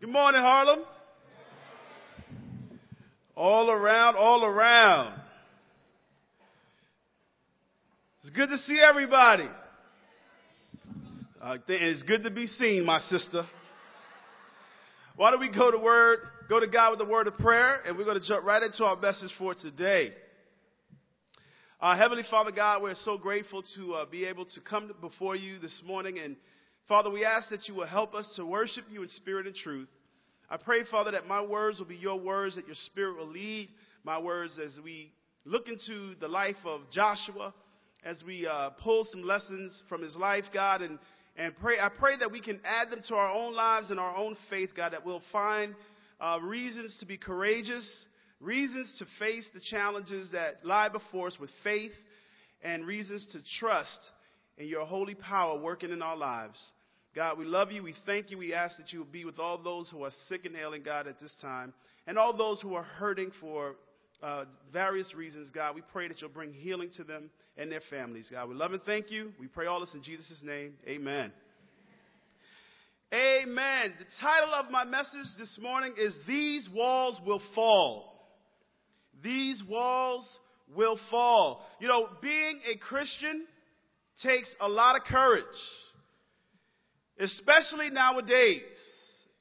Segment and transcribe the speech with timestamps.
[0.00, 0.84] Good morning, Harlem.
[3.34, 5.20] All around, all around.
[8.20, 9.48] It's good to see everybody.
[11.42, 13.42] Uh, it's good to be seen, my sister.
[15.16, 17.98] Why don't we go to word, go to God with the word of prayer, and
[17.98, 20.12] we're going to jump right into our message for today.
[21.80, 25.58] Uh, Heavenly Father God, we're so grateful to uh, be able to come before you
[25.58, 26.20] this morning.
[26.20, 26.36] And
[26.88, 29.88] Father, we ask that you will help us to worship you in spirit and truth.
[30.50, 33.68] I pray, Father, that my words will be your words, that your spirit will lead
[34.04, 35.12] my words as we
[35.44, 37.52] look into the life of Joshua,
[38.04, 40.98] as we uh, pull some lessons from his life, God, and,
[41.36, 41.78] and pray.
[41.78, 44.70] I pray that we can add them to our own lives and our own faith,
[44.74, 45.74] God, that we'll find
[46.20, 47.86] uh, reasons to be courageous
[48.40, 51.92] reasons to face the challenges that lie before us with faith,
[52.62, 53.98] and reasons to trust
[54.56, 56.58] in your holy power working in our lives.
[57.14, 57.82] God, we love you.
[57.82, 58.38] We thank you.
[58.38, 61.06] We ask that you will be with all those who are sick and ailing, God,
[61.06, 61.72] at this time,
[62.06, 63.76] and all those who are hurting for
[64.22, 65.74] uh, various reasons, God.
[65.74, 68.48] We pray that you'll bring healing to them and their families, God.
[68.48, 69.32] We love and thank you.
[69.40, 70.74] We pray all this in Jesus' name.
[70.86, 71.32] Amen.
[73.12, 73.94] Amen.
[73.98, 78.18] The title of my message this morning is These Walls Will Fall
[79.22, 80.38] these walls
[80.74, 81.64] will fall.
[81.80, 83.46] You know, being a Christian
[84.22, 85.44] takes a lot of courage,
[87.18, 88.62] especially nowadays.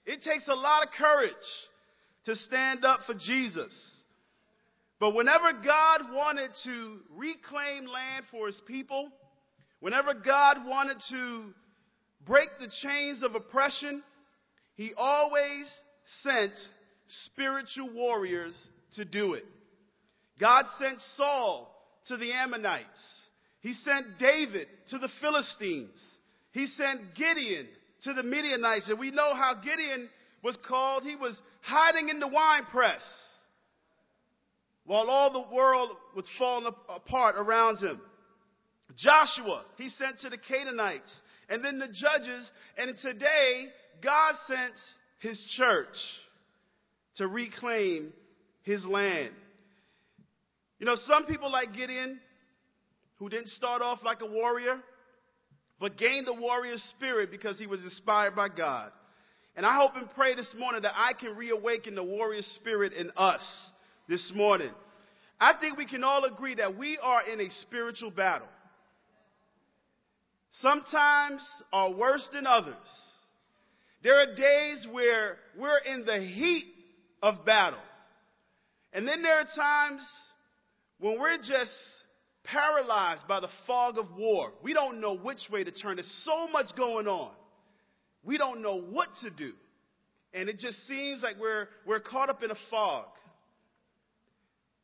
[0.06, 1.34] It takes a lot of courage
[2.26, 3.74] to stand up for Jesus.
[5.00, 9.10] But whenever God wanted to reclaim land for his people,
[9.80, 11.54] whenever God wanted to
[12.26, 14.02] break the chains of oppression,
[14.76, 15.70] he always
[16.24, 16.54] sent
[17.08, 19.46] spiritual warriors to do it.
[20.40, 21.74] God sent Saul
[22.08, 22.86] to the Ammonites.
[23.62, 25.96] He sent David to the Philistines.
[26.58, 27.68] He sent Gideon
[28.02, 28.90] to the Midianites.
[28.90, 30.10] And we know how Gideon
[30.44, 31.04] was called.
[31.04, 33.04] He was hiding in the wine press
[34.84, 38.02] while all the world was falling apart around him.
[38.96, 42.50] Joshua, he sent to the Canaanites and then the judges.
[42.78, 43.66] And today,
[44.02, 44.74] God sent
[45.20, 45.96] his church
[47.18, 48.14] to reclaim
[48.64, 49.34] his land.
[50.80, 52.20] You know, some people like Gideon,
[53.18, 54.82] who didn't start off like a warrior,
[55.80, 58.92] but gained the warrior spirit because he was inspired by God.
[59.56, 63.12] And I hope and pray this morning that I can reawaken the warrior spirit in
[63.18, 63.42] us
[64.08, 64.72] this morning.
[65.40, 68.48] I think we can all agree that we are in a spiritual battle.
[70.52, 72.76] Sometimes are worse than others.
[74.04, 76.66] There are days where we're in the heat
[77.22, 77.80] of battle.
[78.94, 80.08] And then there are times
[81.00, 81.74] when we're just
[82.52, 85.98] paralyzed by the fog of war, we don't know which way to turn.
[85.98, 87.32] There's so much going on.
[88.24, 89.54] We don't know what to do.
[90.34, 93.06] And it just seems like we're, we're caught up in a fog.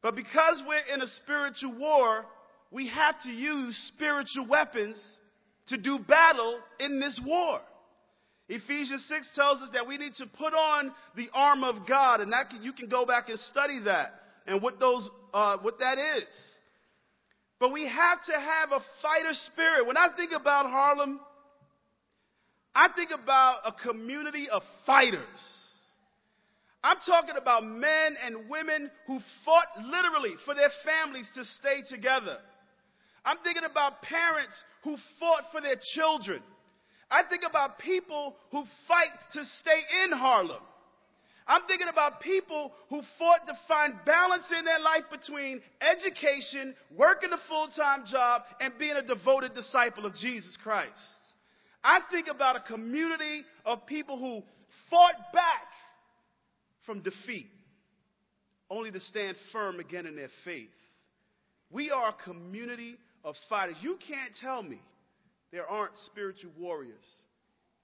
[0.01, 2.25] But because we're in a spiritual war,
[2.71, 5.01] we have to use spiritual weapons
[5.67, 7.59] to do battle in this war.
[8.49, 12.31] Ephesians 6 tells us that we need to put on the armor of God, and
[12.33, 14.09] that can, you can go back and study that
[14.45, 16.27] and what those uh, what that is.
[17.59, 19.85] But we have to have a fighter spirit.
[19.85, 21.19] When I think about Harlem,
[22.75, 25.19] I think about a community of fighters.
[26.83, 32.37] I'm talking about men and women who fought literally for their families to stay together.
[33.23, 36.41] I'm thinking about parents who fought for their children.
[37.09, 40.61] I think about people who fight to stay in Harlem.
[41.47, 47.31] I'm thinking about people who fought to find balance in their life between education, working
[47.31, 50.91] a full time job, and being a devoted disciple of Jesus Christ.
[51.83, 54.41] I think about a community of people who
[54.89, 55.67] fought back
[56.85, 57.47] from defeat,
[58.69, 60.69] only to stand firm again in their faith.
[61.69, 63.75] We are a community of fighters.
[63.81, 64.79] You can't tell me
[65.51, 67.05] there aren't spiritual warriors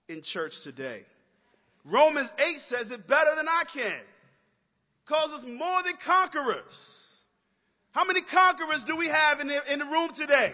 [0.07, 1.03] in church today.
[1.85, 4.01] Romans 8 says it better than I can.
[5.07, 6.75] Calls us more than conquerors.
[7.91, 10.53] How many conquerors do we have in the, in the room today?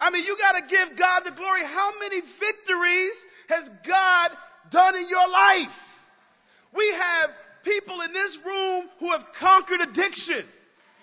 [0.00, 1.62] I mean, you got to give God the glory.
[1.64, 3.16] How many victories
[3.48, 4.30] has God
[4.70, 5.76] done in your life?
[6.74, 7.30] We have
[7.64, 10.44] people in this room who have conquered addiction.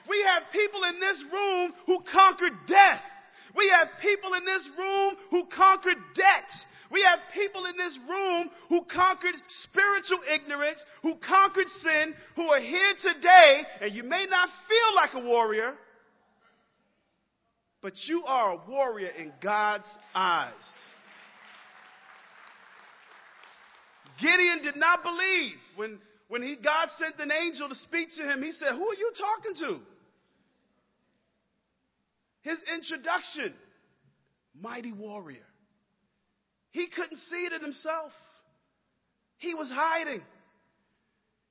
[0.09, 3.01] We have people in this room who conquered death.
[3.55, 6.49] We have people in this room who conquered debt.
[6.93, 12.59] We have people in this room who conquered spiritual ignorance, who conquered sin, who are
[12.59, 15.73] here today, and you may not feel like a warrior,
[17.81, 20.53] but you are a warrior in God's eyes.
[24.21, 25.55] Gideon did not believe.
[25.75, 28.95] When, when he, God sent an angel to speak to him, he said, Who are
[28.95, 29.79] you talking to?
[32.43, 33.55] His introduction,
[34.61, 35.47] mighty warrior.
[36.73, 38.11] He couldn't see it in himself.
[39.37, 40.21] He was hiding.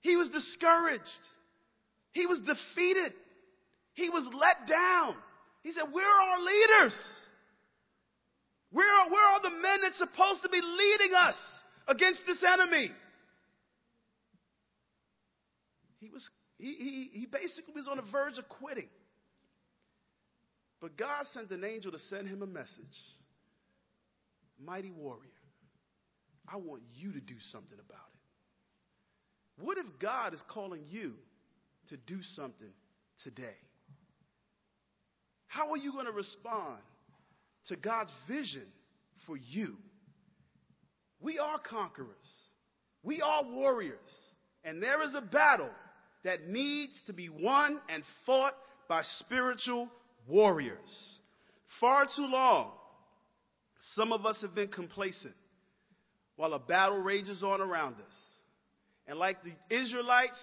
[0.00, 1.02] He was discouraged.
[2.10, 3.14] He was defeated.
[3.94, 5.14] He was let down.
[5.62, 6.94] He said, Where are our leaders?
[8.72, 11.36] Where are, where are the men that's supposed to be leading us
[11.86, 12.90] against this enemy?
[16.00, 16.28] He was
[16.58, 18.88] he, he, he basically was on the verge of quitting.
[20.80, 22.98] But God sent an angel to send him a message.
[24.64, 25.31] Mighty warrior,
[26.49, 27.99] I want you to do something about
[29.59, 29.64] it.
[29.64, 31.14] What if God is calling you
[31.88, 32.73] to do something
[33.25, 33.56] today?
[35.47, 36.79] How are you going to respond
[37.67, 38.67] to God's vision
[39.26, 39.76] for you?
[41.20, 42.09] We are conquerors.
[43.03, 43.99] We are warriors.
[44.64, 45.70] And there is a battle
[46.25, 48.55] that needs to be won and fought
[48.88, 49.88] by spiritual
[50.29, 51.19] warriors.
[51.81, 52.73] Far too long,
[53.94, 55.34] some of us have been complacent
[56.37, 58.17] while a battle rages on around us.
[59.06, 60.40] And like the Israelites,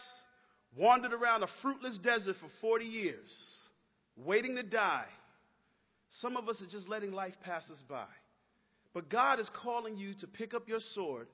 [0.78, 3.34] wandered around a fruitless desert for 40 years,
[4.18, 5.08] waiting to die.
[6.10, 8.08] Some of us are just letting life pass us by.
[8.94, 11.28] But God is calling you to pick up your sword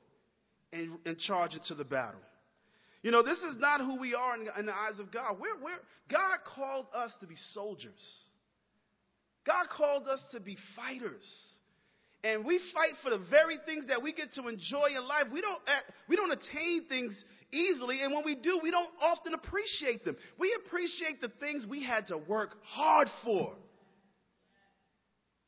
[0.74, 2.20] and, and charge into the battle.
[3.02, 5.38] You know, this is not who we are in, in the eyes of God.
[5.40, 5.80] We're, we're,
[6.10, 7.92] God called us to be soldiers.
[9.46, 11.55] God called us to be fighters.
[12.26, 15.26] And we fight for the very things that we get to enjoy in life.
[15.32, 19.36] We don't, eh, we don't attain things easily, and when we do, we don't often
[19.36, 20.18] appreciate them.
[20.40, 23.54] We appreciate the things we had to work hard for.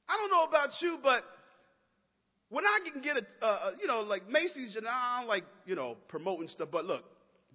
[0.07, 1.23] I don't know about you, but
[2.49, 5.97] when I can get a, you know, like Macy's, and I don't like, you know,
[6.09, 7.03] promoting stuff, but look,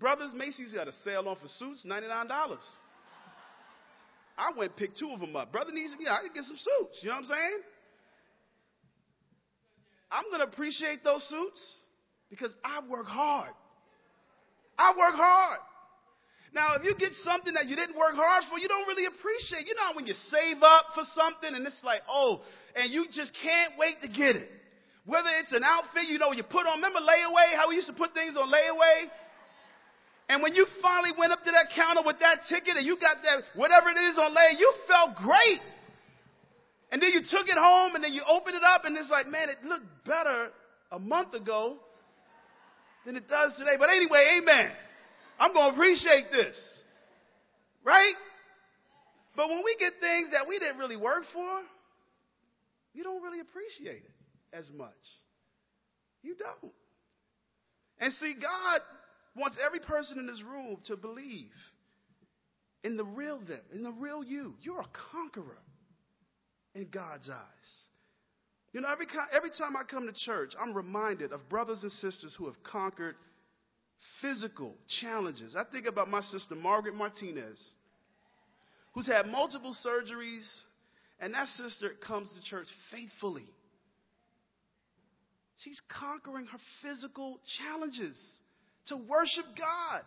[0.00, 2.56] brothers, Macy's got a sale on for suits, $99.
[4.36, 5.52] I went picked two of them up.
[5.52, 6.98] Brother needs, yeah, I can get some suits.
[7.02, 7.60] You know what I'm saying?
[10.12, 11.60] I'm going to appreciate those suits
[12.28, 13.50] because I work hard.
[14.78, 15.58] I work hard.
[16.52, 19.64] Now, if you get something that you didn't work hard for, you don't really appreciate.
[19.64, 22.44] You know when you save up for something and it's like, oh,
[22.76, 24.52] and you just can't wait to get it.
[25.08, 27.96] Whether it's an outfit, you know, you put on, remember layaway, how we used to
[27.96, 29.08] put things on layaway?
[30.28, 33.16] And when you finally went up to that counter with that ticket and you got
[33.24, 35.60] that, whatever it is on lay, you felt great.
[36.92, 39.26] And then you took it home and then you opened it up and it's like,
[39.26, 40.48] man, it looked better
[40.92, 41.78] a month ago
[43.06, 43.76] than it does today.
[43.78, 44.70] But anyway, amen.
[45.40, 46.54] I'm going to appreciate this.
[47.82, 48.14] Right?
[49.34, 51.62] But when we get things that we didn't really work for,
[52.92, 54.90] you don't really appreciate it as much.
[56.22, 56.74] You don't.
[58.00, 58.80] And see, God
[59.34, 61.50] wants every person in this room to believe
[62.84, 64.54] in the real them, in the real you.
[64.60, 65.58] You're a conqueror
[66.74, 67.82] in God's eyes.
[68.72, 72.34] You know, every, every time I come to church, I'm reminded of brothers and sisters
[72.38, 73.16] who have conquered
[74.20, 75.54] physical challenges.
[75.54, 77.60] I think about my sister, Margaret Martinez,
[78.94, 80.48] who's had multiple surgeries,
[81.20, 83.46] and that sister comes to church faithfully.
[85.58, 88.16] She's conquering her physical challenges
[88.88, 90.02] to worship God.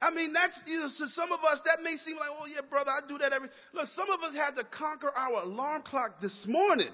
[0.00, 2.90] I mean, that's, you know, some of us, that may seem like, oh, yeah, brother,
[2.90, 3.48] I do that every.
[3.72, 6.92] Look, some of us had to conquer our alarm clock this morning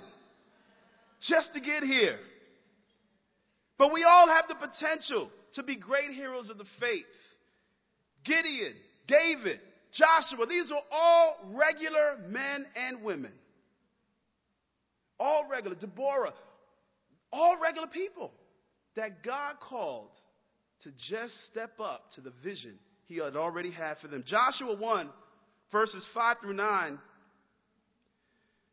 [1.20, 2.18] just to get here.
[3.76, 7.04] But we all have the potential to be great heroes of the faith.
[8.24, 8.74] Gideon,
[9.08, 9.60] David,
[9.92, 13.32] Joshua, these are all regular men and women.
[15.18, 15.76] All regular.
[15.76, 16.34] Deborah,
[17.32, 18.30] all regular people
[18.94, 20.10] that God called
[20.82, 22.78] to just step up to the vision
[23.12, 24.24] he had already had for them.
[24.26, 25.10] Joshua 1,
[25.70, 26.98] verses 5 through 9.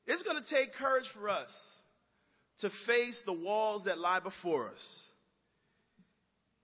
[0.08, 1.50] It's going to take courage for us
[2.62, 5.04] to face the walls that lie before us.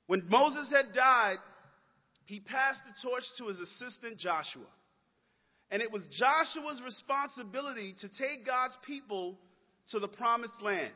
[0.08, 1.38] When Moses had died,
[2.26, 4.64] he passed the torch to his assistant Joshua.
[5.72, 9.38] And it was Joshua's responsibility to take God's people
[9.92, 10.94] to the promised land.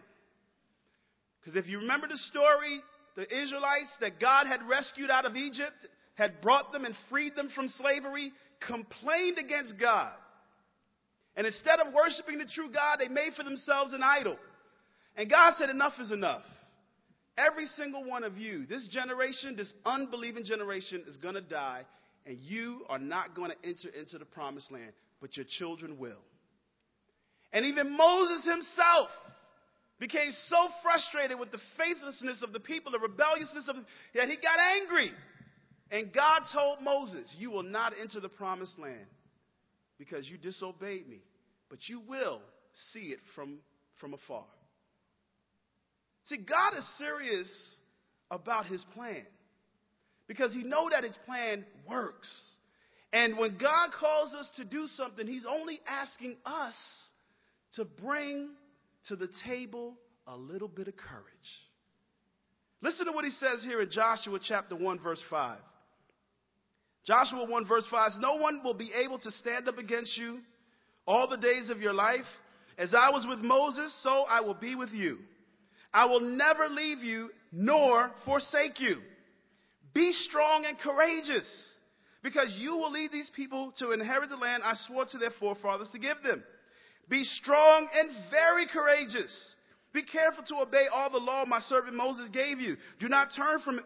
[1.39, 2.81] Because if you remember the story,
[3.15, 5.88] the Israelites that God had rescued out of Egypt,
[6.20, 8.34] had brought them and freed them from slavery,
[8.68, 10.12] complained against God.
[11.38, 14.38] And instead of worshiping the true God, they made for themselves an idol.
[15.16, 16.44] And God said, Enough is enough.
[17.38, 21.84] Every single one of you, this generation, this unbelieving generation, is going to die,
[22.26, 26.22] and you are not going to enter into the promised land, but your children will.
[27.54, 29.08] And even Moses himself
[30.00, 33.86] became so frustrated with the faithlessness of the people, the rebelliousness of them,
[34.16, 35.14] that he got angry.
[35.91, 39.08] And God told Moses, You will not enter the promised land
[39.98, 41.22] because you disobeyed me,
[41.69, 42.41] but you will
[42.91, 43.58] see it from,
[44.00, 44.46] from afar.
[46.25, 47.51] See, God is serious
[48.29, 49.25] about his plan
[50.27, 52.29] because he know that his plan works.
[53.12, 56.75] And when God calls us to do something, he's only asking us
[57.75, 58.50] to bring
[59.08, 59.96] to the table
[60.27, 61.25] a little bit of courage.
[62.81, 65.58] Listen to what he says here in Joshua chapter 1 verse 5.
[67.06, 70.39] Joshua 1 verse 5 No one will be able to stand up against you
[71.08, 72.25] all the days of your life.
[72.77, 75.18] As I was with Moses, so I will be with you.
[75.94, 78.98] I will never leave you nor forsake you.
[79.94, 81.46] Be strong and courageous,
[82.24, 85.89] because you will lead these people to inherit the land I swore to their forefathers
[85.91, 86.44] to give them.
[87.10, 89.56] Be strong and very courageous.
[89.91, 92.77] Be careful to obey all the law my servant Moses gave you.
[93.00, 93.86] Do not turn from it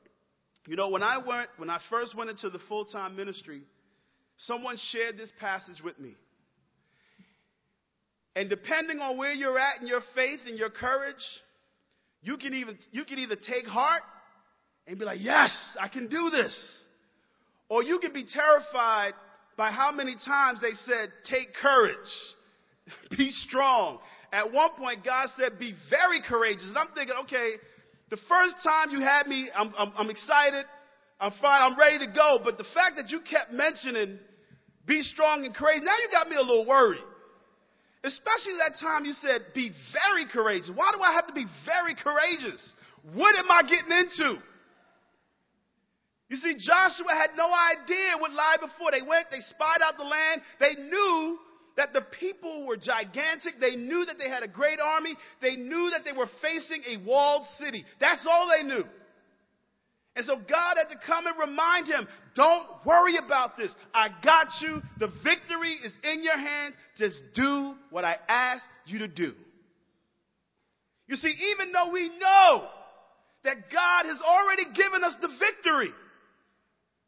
[0.67, 3.61] You know, when I went, when I first went into the full-time ministry,
[4.37, 6.15] someone shared this passage with me.
[8.35, 11.15] And depending on where you're at in your faith and your courage,
[12.21, 14.03] you can even you can either take heart
[14.87, 16.81] and be like, "Yes, I can do this."
[17.71, 19.13] Or you can be terrified
[19.55, 21.95] by how many times they said, take courage,
[23.17, 23.99] be strong.
[24.33, 26.65] At one point, God said, be very courageous.
[26.67, 27.51] And I'm thinking, okay,
[28.11, 30.65] the first time you had me, I'm, I'm, I'm excited,
[31.19, 32.39] I'm fine, I'm ready to go.
[32.43, 34.19] But the fact that you kept mentioning,
[34.85, 37.07] be strong and courageous, now you got me a little worried.
[38.03, 40.69] Especially that time you said, be very courageous.
[40.75, 42.59] Why do I have to be very courageous?
[43.13, 44.41] What am I getting into?
[46.27, 48.91] You see, Joshua had no idea what lied before.
[48.91, 50.41] They went, they spied out the land.
[50.59, 51.39] They knew
[51.77, 53.59] that the people were gigantic.
[53.59, 55.15] They knew that they had a great army.
[55.41, 57.85] They knew that they were facing a walled city.
[57.99, 58.83] That's all they knew.
[60.15, 63.73] And so God had to come and remind him, don't worry about this.
[63.93, 64.81] I got you.
[64.99, 66.75] The victory is in your hands.
[66.97, 69.33] Just do what I asked you to do.
[71.07, 72.67] You see, even though we know
[73.43, 75.91] that God has already given us the victory,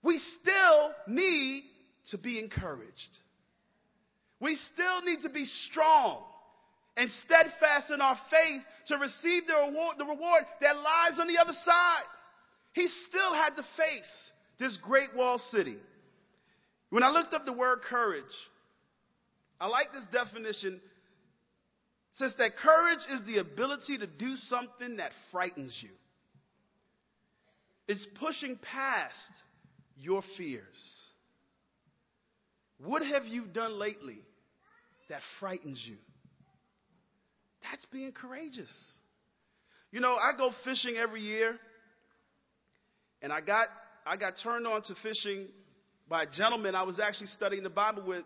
[0.01, 1.63] we still need
[2.11, 2.91] to be encouraged.
[4.43, 6.21] We still need to be strong
[6.97, 11.37] and steadfast in our faith to receive the reward, the reward that lies on the
[11.37, 12.03] other side.
[12.73, 15.77] He still had to face this great wall city.
[16.89, 18.25] When I looked up the word courage,
[19.61, 20.73] I like this definition.
[20.73, 20.81] It
[22.15, 25.91] says that courage is the ability to do something that frightens you.
[27.87, 29.31] It's pushing past
[29.97, 30.65] your fears.
[32.79, 34.19] What have you done lately
[35.09, 35.95] that frightens you?
[37.63, 38.71] That's being courageous.
[39.91, 41.55] You know, I go fishing every year,
[43.21, 43.67] and I got
[44.05, 45.47] I got turned on to fishing
[46.09, 48.23] by a gentleman I was actually studying the Bible with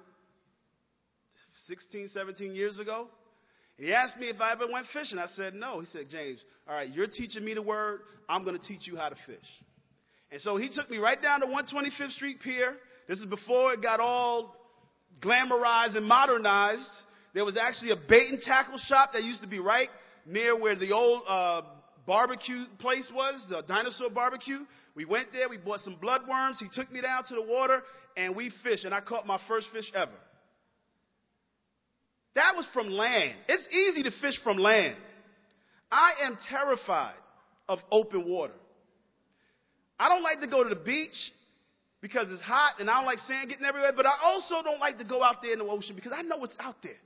[1.67, 3.07] 16, 17 years ago.
[3.77, 5.19] He asked me if I ever went fishing.
[5.19, 5.79] I said no.
[5.79, 8.01] He said, James, all right, you're teaching me the word.
[8.27, 9.37] I'm going to teach you how to fish.
[10.31, 12.75] And so he took me right down to 125th Street Pier.
[13.07, 14.55] This is before it got all
[15.21, 16.89] glamorized and modernized.
[17.33, 19.89] There was actually a bait and tackle shop that used to be right
[20.25, 21.61] near where the old uh,
[22.05, 24.59] barbecue place was, the dinosaur barbecue.
[24.95, 26.55] We went there, we bought some bloodworms.
[26.59, 27.81] He took me down to the water
[28.15, 30.11] and we fished, and I caught my first fish ever.
[32.33, 33.35] That was from land.
[33.47, 34.95] It's easy to fish from land.
[35.91, 37.15] I am terrified
[37.69, 38.53] of open water.
[39.99, 41.15] I don't like to go to the beach
[42.01, 44.97] because it's hot and I don't like sand getting everywhere, but I also don't like
[44.99, 46.97] to go out there in the ocean because I know what's out there.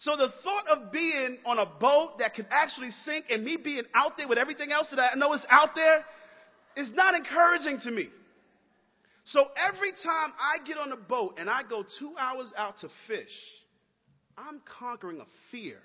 [0.00, 3.82] So the thought of being on a boat that could actually sink and me being
[3.94, 6.04] out there with everything else that I know is out there
[6.76, 8.08] is not encouraging to me.
[9.24, 12.88] So every time I get on a boat and I go two hours out to
[13.08, 13.28] fish,
[14.38, 15.78] I'm conquering a fear,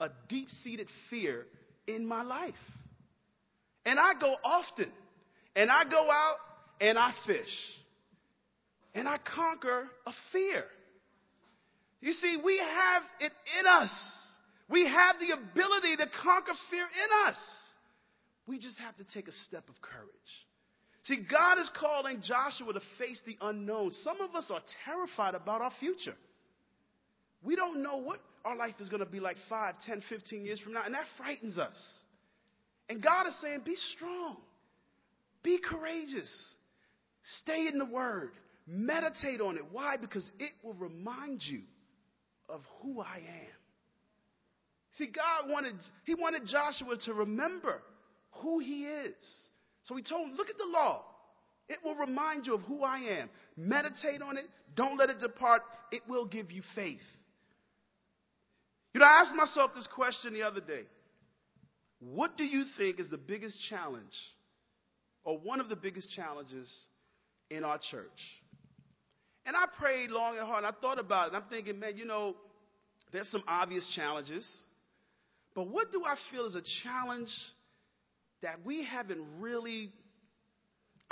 [0.00, 1.46] a deep seated fear
[1.86, 2.54] in my life.
[3.84, 4.90] And I go often.
[5.56, 6.36] And I go out
[6.80, 7.54] and I fish.
[8.94, 10.64] And I conquer a fear.
[12.00, 13.90] You see, we have it in us.
[14.68, 17.36] We have the ability to conquer fear in us.
[18.46, 20.08] We just have to take a step of courage.
[21.04, 23.90] See, God is calling Joshua to face the unknown.
[24.02, 26.14] Some of us are terrified about our future.
[27.42, 30.60] We don't know what our life is going to be like 5, 10, 15 years
[30.60, 31.76] from now, and that frightens us.
[32.88, 34.36] And God is saying, be strong,
[35.42, 36.30] be courageous,
[37.42, 38.30] stay in the Word,
[38.66, 39.64] meditate on it.
[39.70, 39.96] Why?
[39.96, 41.62] Because it will remind you
[42.48, 43.56] of who I am.
[44.92, 47.82] See, God wanted, He wanted Joshua to remember
[48.42, 49.14] who He is.
[49.84, 51.04] So He told him, look at the law.
[51.68, 53.30] It will remind you of who I am.
[53.56, 54.46] Meditate on it.
[54.74, 55.62] Don't let it depart.
[55.92, 56.98] It will give you faith.
[58.92, 60.82] You know, I asked myself this question the other day.
[62.00, 64.14] What do you think is the biggest challenge,
[65.30, 66.68] or one of the biggest challenges
[67.50, 68.08] in our church?
[69.46, 70.64] And I prayed long and hard.
[70.64, 71.36] And I thought about it.
[71.36, 72.34] I'm thinking, man, you know,
[73.12, 74.44] there's some obvious challenges.
[75.54, 77.30] But what do I feel is a challenge
[78.42, 79.92] that we haven't really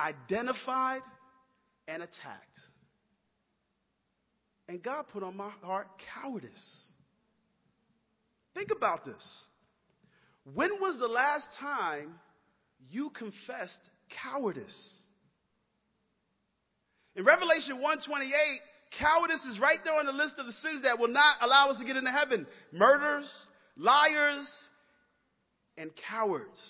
[0.00, 1.02] identified
[1.86, 2.58] and attacked?
[4.68, 5.86] And God put on my heart
[6.20, 6.82] cowardice.
[8.54, 9.44] Think about this.
[10.54, 12.14] When was the last time
[12.90, 13.80] you confessed
[14.22, 14.94] cowardice?
[17.16, 18.30] In Revelation 128,
[18.98, 21.76] cowardice is right there on the list of the sins that will not allow us
[21.78, 22.46] to get into heaven.
[22.72, 23.30] Murders,
[23.76, 24.46] liars,
[25.76, 26.60] and cowards.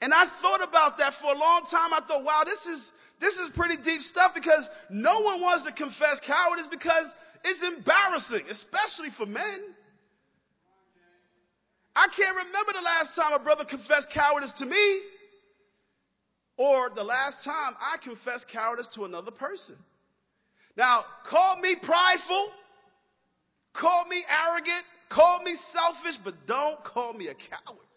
[0.00, 1.92] And I thought about that for a long time.
[1.92, 5.72] I thought, wow, this is this is pretty deep stuff because no one wants to
[5.72, 7.06] confess cowardice because
[7.42, 9.74] it's embarrassing, especially for men.
[11.98, 15.00] I can't remember the last time a brother confessed cowardice to me
[16.56, 19.74] or the last time I confessed cowardice to another person.
[20.76, 22.50] Now, call me prideful,
[23.74, 27.88] call me arrogant, call me selfish, but don't call me a coward.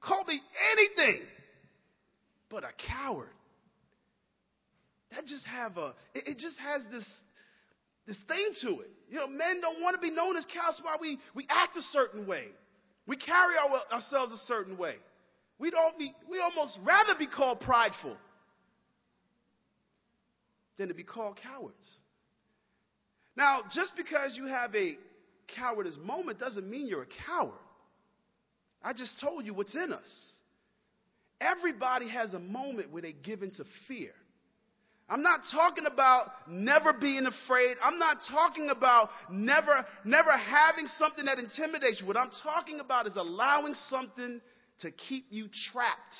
[0.00, 0.40] Call me
[0.72, 1.26] anything
[2.50, 3.30] but a coward.
[5.10, 7.06] That just have a it, it just has this
[8.06, 8.90] this thing to it.
[9.08, 10.80] You know, men don't want to be known as cowards.
[10.82, 12.46] Why we we act a certain way,
[13.06, 14.96] we carry our, ourselves a certain way.
[15.58, 18.16] We don't be we almost rather be called prideful
[20.76, 21.86] than to be called cowards.
[23.36, 24.96] Now, just because you have a
[25.56, 27.52] cowardice moment doesn't mean you're a coward.
[28.82, 30.30] I just told you what's in us.
[31.40, 34.12] Everybody has a moment where they give into fear.
[35.08, 37.76] I'm not talking about never being afraid.
[37.82, 42.06] I'm not talking about never, never having something that intimidates you.
[42.06, 44.40] What I'm talking about is allowing something
[44.80, 46.16] to keep you trapped,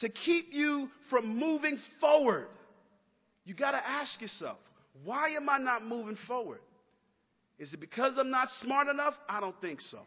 [0.00, 2.48] to keep you from moving forward.
[3.44, 4.58] You got to ask yourself,
[5.04, 6.60] why am I not moving forward?
[7.58, 9.14] Is it because I'm not smart enough?
[9.28, 10.00] I don't think so.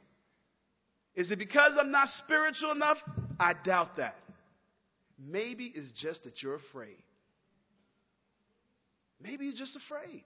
[1.16, 2.98] Is it because I'm not spiritual enough?
[3.40, 4.16] I doubt that.
[5.18, 7.04] Maybe it's just that you're afraid.
[9.22, 10.24] Maybe you're just afraid.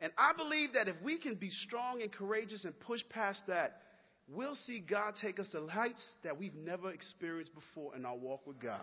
[0.00, 3.80] And I believe that if we can be strong and courageous and push past that,
[4.28, 8.46] we'll see God take us to heights that we've never experienced before in our walk
[8.46, 8.80] with God.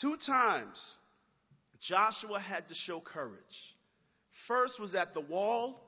[0.00, 0.80] Two times,
[1.80, 3.38] Joshua had to show courage.
[4.48, 5.80] First was at the wall,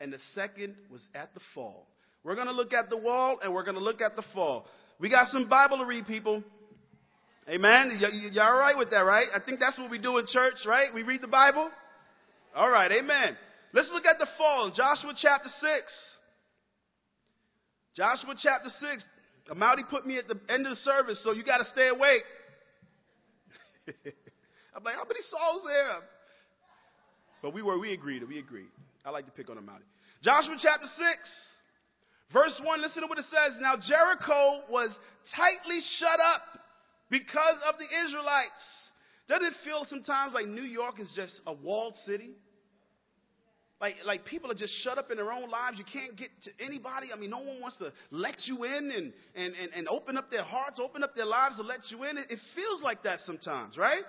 [0.00, 1.86] and the second was at the fall.
[2.24, 4.66] We're going to look at the wall, and we're going to look at the fall.
[5.00, 6.42] We got some Bible to read, people.
[7.48, 7.98] Amen.
[8.00, 9.26] Y- y'all all right with that, right?
[9.34, 10.92] I think that's what we do in church, right?
[10.92, 11.70] We read the Bible.
[12.54, 12.90] All right.
[12.90, 13.36] Amen.
[13.72, 14.70] Let's look at the fall.
[14.74, 15.92] Joshua chapter 6.
[17.96, 19.04] Joshua chapter 6.
[19.50, 22.22] Amoudy put me at the end of the service, so you got to stay awake.
[24.74, 26.00] I'm like, how many souls there?
[27.40, 28.68] But we were, we agreed, we agreed.
[29.04, 29.86] I like to pick on Amoudy.
[30.22, 30.98] Joshua chapter 6.
[32.32, 33.56] Verse 1, listen to what it says.
[33.60, 34.90] Now Jericho was
[35.34, 36.60] tightly shut up
[37.10, 38.64] because of the Israelites.
[39.28, 42.30] Doesn't it feel sometimes like New York is just a walled city?
[43.80, 45.78] Like, like people are just shut up in their own lives.
[45.78, 47.08] You can't get to anybody.
[47.14, 50.30] I mean, no one wants to let you in and, and, and, and open up
[50.30, 52.18] their hearts, open up their lives to let you in.
[52.18, 54.02] It, it feels like that sometimes, right?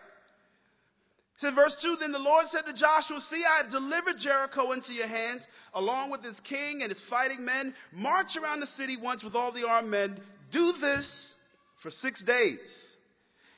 [1.39, 4.93] Said verse 2 Then the Lord said to Joshua, See, I have delivered Jericho into
[4.93, 5.41] your hands,
[5.73, 7.73] along with his king and his fighting men.
[7.93, 10.19] March around the city once with all the armed men.
[10.51, 11.33] Do this
[11.81, 12.59] for six days.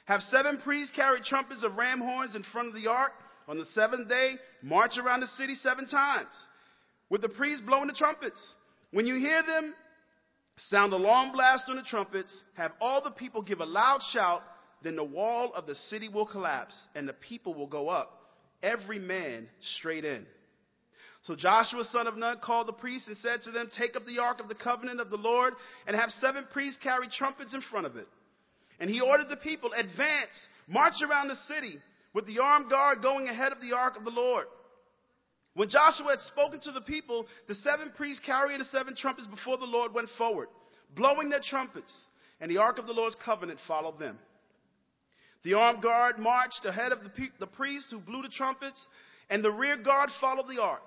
[0.05, 3.13] Have seven priests carry trumpets of ram horns in front of the ark.
[3.47, 6.29] On the seventh day, march around the city seven times,
[7.09, 8.39] with the priests blowing the trumpets.
[8.91, 9.73] When you hear them,
[10.69, 12.31] sound a long blast on the trumpets.
[12.55, 14.43] Have all the people give a loud shout
[14.83, 18.17] then the wall of the city will collapse and the people will go up.
[18.63, 20.25] every man straight in.
[21.23, 24.19] So Joshua, son of Nun, called the priests and said to them, Take up the
[24.19, 25.53] ark of the covenant of the Lord
[25.85, 28.07] and have seven priests carry trumpets in front of it.
[28.79, 30.33] And he ordered the people, Advance,
[30.67, 31.77] march around the city,
[32.13, 34.45] with the armed guard going ahead of the ark of the Lord.
[35.53, 39.57] When Joshua had spoken to the people, the seven priests carrying the seven trumpets before
[39.57, 40.47] the Lord went forward,
[40.95, 41.93] blowing their trumpets,
[42.39, 44.17] and the ark of the Lord's covenant followed them.
[45.43, 48.79] The armed guard marched ahead of the, the priests who blew the trumpets,
[49.29, 50.81] and the rear guard followed the ark.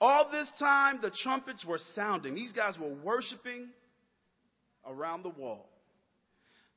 [0.00, 2.34] All this time, the trumpets were sounding.
[2.34, 3.68] These guys were worshiping
[4.86, 5.68] around the wall.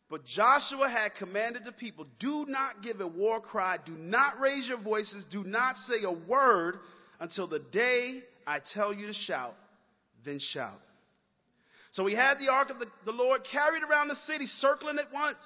[0.10, 4.68] But Joshua had commanded the people do not give a war cry, do not raise
[4.68, 6.76] your voices, do not say a word
[7.20, 9.56] until the day I tell you to shout,
[10.26, 10.82] then shout.
[11.94, 15.08] So he had the ark of the, the Lord carried around the city, circling it
[15.14, 15.38] once.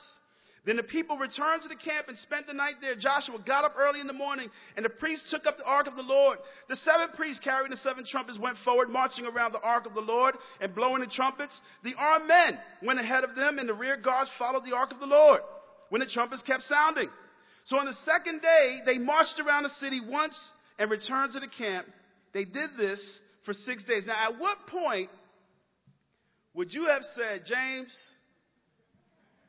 [0.67, 2.93] Then the people returned to the camp and spent the night there.
[2.93, 5.95] Joshua got up early in the morning, and the priests took up the ark of
[5.95, 6.39] the Lord.
[6.67, 10.01] The seven priests carrying the seven trumpets went forward, marching around the ark of the
[10.01, 11.57] Lord and blowing the trumpets.
[11.85, 14.99] The armed men went ahead of them, and the rear guards followed the ark of
[14.99, 15.39] the Lord
[15.87, 17.09] when the trumpets kept sounding.
[17.63, 20.37] So on the second day, they marched around the city once
[20.77, 21.87] and returned to the camp.
[22.33, 22.99] They did this
[23.45, 24.03] for six days.
[24.05, 25.09] Now, at what point
[26.53, 27.97] would you have said, James,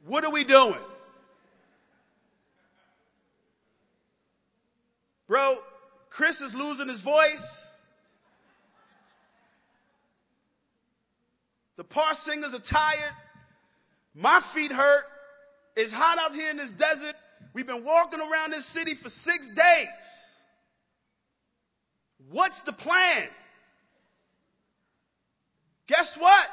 [0.06, 0.78] what are we doing?
[5.28, 5.58] Bro,
[6.10, 7.68] Chris is losing his voice.
[11.76, 13.12] The par singers are tired.
[14.14, 15.04] My feet hurt.
[15.76, 17.14] It's hot out here in this desert.
[17.54, 20.04] We've been walking around this city for six days.
[22.30, 23.28] What's the plan?
[25.86, 26.46] Guess what?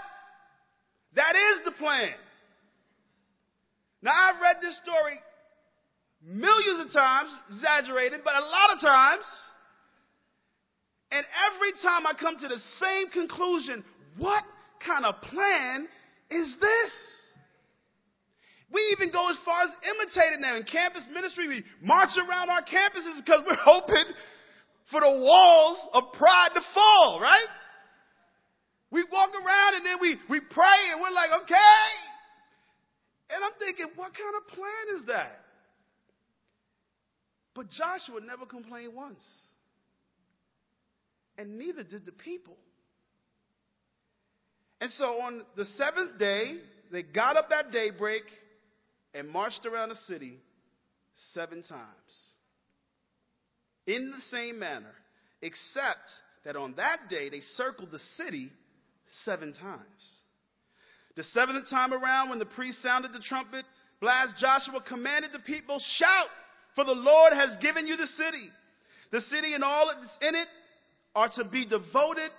[1.15, 2.13] That is the plan.
[4.01, 5.19] Now, I've read this story
[6.25, 9.25] millions of times, exaggerated, but a lot of times.
[11.11, 13.83] And every time I come to the same conclusion
[14.17, 14.43] what
[14.85, 15.88] kind of plan
[16.31, 16.91] is this?
[18.71, 20.55] We even go as far as imitating them.
[20.55, 24.05] In campus ministry, we march around our campuses because we're hoping
[24.91, 27.49] for the walls of pride to fall, right?
[28.91, 31.85] We walk around and then we, we pray and we're like, okay.
[33.31, 35.44] And I'm thinking, what kind of plan is that?
[37.55, 39.23] But Joshua never complained once.
[41.37, 42.57] And neither did the people.
[44.81, 46.57] And so on the seventh day,
[46.91, 48.23] they got up at daybreak
[49.13, 50.37] and marched around the city
[51.33, 52.29] seven times.
[53.87, 54.93] In the same manner,
[55.41, 56.11] except
[56.43, 58.51] that on that day they circled the city
[59.23, 59.81] seven times.
[61.15, 63.63] The seventh time around, when the priest sounded the trumpet
[64.01, 66.27] blast, Joshua commanded the people, Shout!
[66.75, 68.49] For the Lord has given you the city.
[69.11, 70.47] The city and all that's in it
[71.15, 72.31] are to be devoted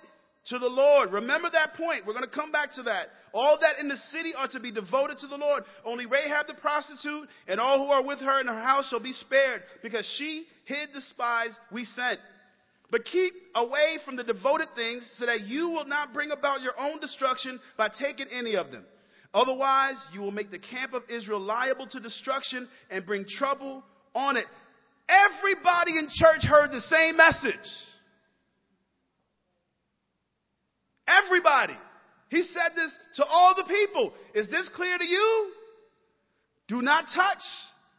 [0.49, 1.11] to the Lord.
[1.11, 2.05] Remember that point.
[2.05, 3.07] We're going to come back to that.
[3.33, 5.63] All that in the city are to be devoted to the Lord.
[5.85, 9.11] Only Rahab the prostitute and all who are with her in her house shall be
[9.11, 12.19] spared because she hid the spies we sent.
[12.89, 16.79] But keep away from the devoted things so that you will not bring about your
[16.79, 18.85] own destruction by taking any of them.
[19.33, 23.83] Otherwise, you will make the camp of Israel liable to destruction and bring trouble
[24.17, 24.45] on it.
[25.07, 27.69] Everybody in church heard the same message.
[31.07, 31.77] Everybody.
[32.29, 34.13] He said this to all the people.
[34.33, 35.51] Is this clear to you?
[36.67, 37.43] Do not touch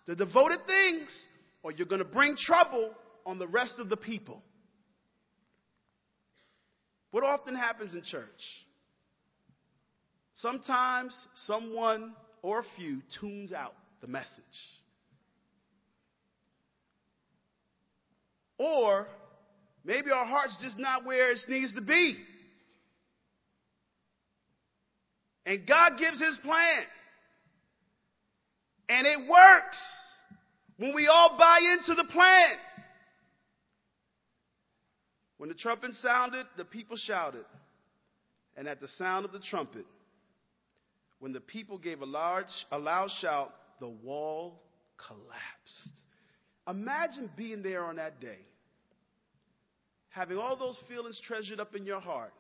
[0.06, 1.26] the devoted things,
[1.62, 2.90] or you're going to bring trouble
[3.24, 4.42] on the rest of the people.
[7.10, 8.26] What often happens in church?
[10.34, 14.42] Sometimes someone or a few tunes out the message.
[18.58, 19.06] Or
[19.84, 22.16] maybe our heart's just not where it needs to be.
[25.46, 26.82] And God gives his plan.
[28.90, 29.78] And it works
[30.76, 32.56] when we all buy into the plan.
[35.38, 37.44] When the trumpet sounded, the people shouted.
[38.56, 39.86] And at the sound of the trumpet,
[41.20, 44.62] when the people gave a large, a loud shout, the wall
[45.06, 46.00] collapsed.
[46.68, 48.38] Imagine being there on that day,
[50.10, 52.34] having all those feelings treasured up in your heart,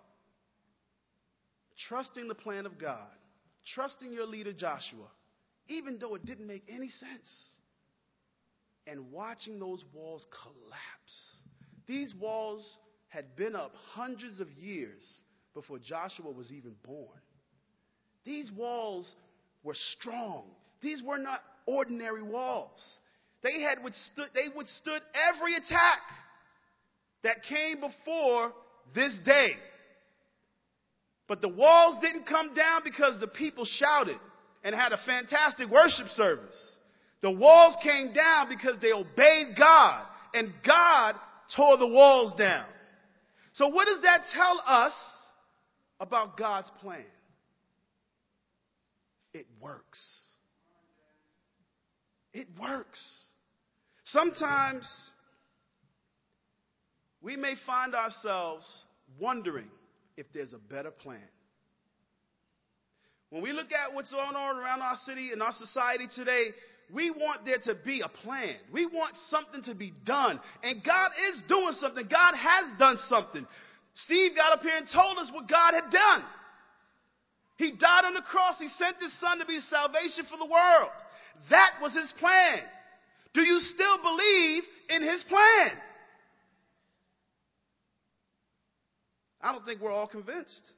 [1.88, 3.08] trusting the plan of God,
[3.74, 5.06] trusting your leader Joshua,
[5.68, 7.46] even though it didn't make any sense,
[8.86, 11.36] and watching those walls collapse.
[11.86, 12.76] These walls
[13.08, 15.22] had been up hundreds of years
[15.54, 17.18] before Joshua was even born.
[18.24, 19.14] These walls
[19.62, 20.50] were strong.
[20.82, 22.80] These were not ordinary walls.
[23.42, 25.00] They had withstood, they withstood
[25.34, 26.00] every attack
[27.22, 28.52] that came before
[28.94, 29.50] this day.
[31.28, 34.18] But the walls didn't come down because the people shouted
[34.64, 36.78] and had a fantastic worship service.
[37.20, 41.16] The walls came down because they obeyed God and God
[41.54, 42.66] tore the walls down.
[43.54, 44.92] So what does that tell us
[46.00, 47.04] about God's plan?
[49.34, 50.20] It works.
[52.32, 53.27] It works.
[54.12, 54.86] Sometimes
[57.20, 58.64] we may find ourselves
[59.20, 59.68] wondering
[60.16, 61.20] if there's a better plan.
[63.30, 66.46] When we look at what's going on around our city and our society today,
[66.92, 68.56] we want there to be a plan.
[68.72, 70.40] We want something to be done.
[70.62, 72.06] And God is doing something.
[72.08, 73.46] God has done something.
[73.94, 76.24] Steve got up here and told us what God had done.
[77.58, 78.54] He died on the cross.
[78.58, 80.90] He sent his son to be salvation for the world.
[81.50, 82.60] That was his plan.
[83.38, 85.70] Do you still believe in his plan?
[89.40, 90.72] I don't think we're all convinced.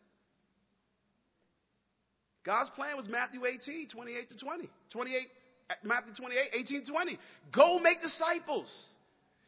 [2.45, 4.69] God's plan was Matthew 18, 28 to 20.
[4.93, 5.17] 28,
[5.71, 7.19] uh, Matthew 28, 18 to 20.
[7.51, 8.71] Go make disciples.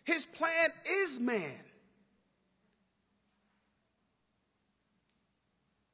[0.04, 0.70] His plan
[1.04, 1.60] is man.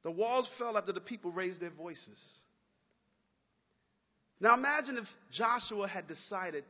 [0.03, 2.17] The walls fell after the people raised their voices.
[4.39, 6.63] Now imagine if Joshua had decided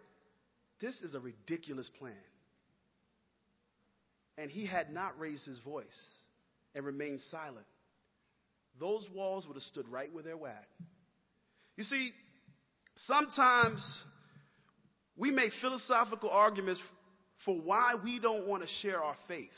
[0.81, 2.13] this is a ridiculous plan.
[4.37, 5.85] And he had not raised his voice
[6.73, 7.65] and remained silent.
[8.79, 10.67] Those walls would have stood right where they were at.
[11.75, 12.11] You see,
[12.95, 14.03] sometimes
[15.17, 16.81] we make philosophical arguments
[17.45, 19.49] for why we don't want to share our faith.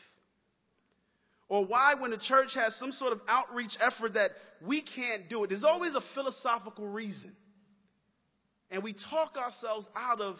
[1.47, 4.31] Or why, when the church has some sort of outreach effort, that
[4.65, 5.49] we can't do it.
[5.49, 7.35] There's always a philosophical reason.
[8.71, 10.37] And we talk ourselves out of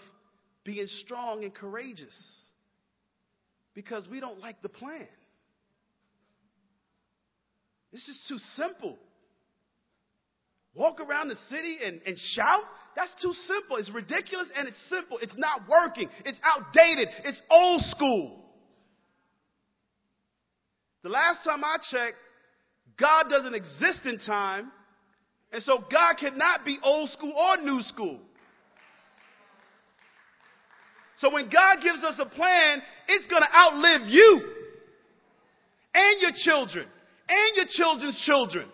[0.63, 2.15] being strong and courageous
[3.73, 5.07] because we don't like the plan.
[7.91, 8.97] It's just too simple.
[10.73, 12.61] Walk around the city and, and shout?
[12.95, 13.77] That's too simple.
[13.77, 15.17] It's ridiculous and it's simple.
[15.21, 16.09] It's not working.
[16.25, 17.09] It's outdated.
[17.25, 18.41] It's old school.
[21.03, 22.17] The last time I checked,
[22.99, 24.71] God doesn't exist in time,
[25.51, 28.19] and so God cannot be old school or new school.
[31.17, 34.41] So when God gives us a plan, it's going to outlive you
[35.93, 36.87] and your children
[37.27, 38.67] and your children's children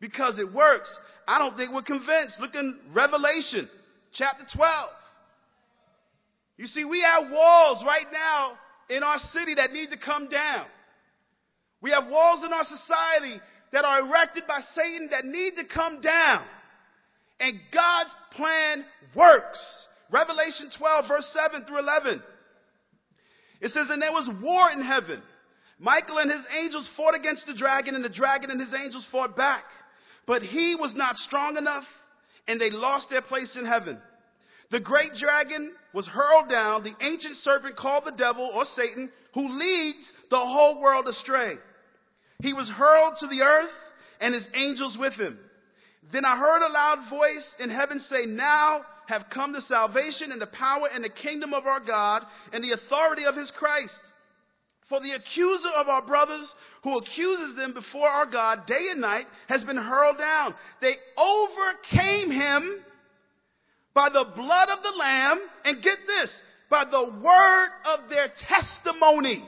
[0.00, 0.94] because it works.
[1.26, 2.40] I don't think we're convinced.
[2.40, 3.68] Look in Revelation
[4.12, 4.90] chapter 12.
[6.56, 8.52] You see, we have walls right now
[8.90, 10.66] in our city that need to come down.
[11.80, 13.40] We have walls in our society
[13.72, 16.44] that are erected by Satan that need to come down.
[17.40, 18.84] And God's plan
[19.16, 19.58] works.
[20.12, 22.22] Revelation 12, verse 7 through 11.
[23.60, 25.22] It says, And there was war in heaven.
[25.78, 29.36] Michael and his angels fought against the dragon, and the dragon and his angels fought
[29.36, 29.64] back.
[30.26, 31.84] But he was not strong enough,
[32.46, 34.00] and they lost their place in heaven.
[34.70, 39.48] The great dragon was hurled down, the ancient serpent called the devil or Satan, who
[39.48, 41.56] leads the whole world astray.
[42.40, 43.70] He was hurled to the earth
[44.20, 45.38] and his angels with him.
[46.12, 50.40] Then I heard a loud voice in heaven say, Now have come the salvation and
[50.40, 54.00] the power and the kingdom of our God and the authority of his Christ.
[54.88, 59.26] For the accuser of our brothers who accuses them before our God day and night
[59.48, 60.54] has been hurled down.
[60.80, 62.80] They overcame him
[63.94, 66.30] by the blood of the Lamb and get this,
[66.68, 69.46] by the word of their testimony.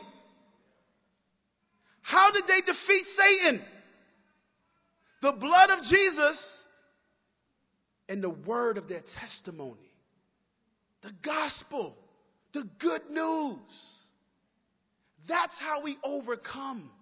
[2.03, 3.65] How did they defeat Satan?
[5.23, 6.64] The blood of Jesus
[8.15, 9.91] and the word of their testimony.
[11.03, 11.97] The gospel,
[12.53, 13.59] the good news.
[15.27, 16.93] That's how we overcome.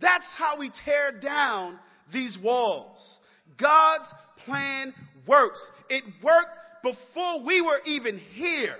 [0.00, 1.80] That's how we tear down
[2.12, 3.18] these walls.
[3.60, 4.04] God's
[4.46, 4.94] plan
[5.26, 5.60] works.
[5.88, 8.76] It worked before we were even here.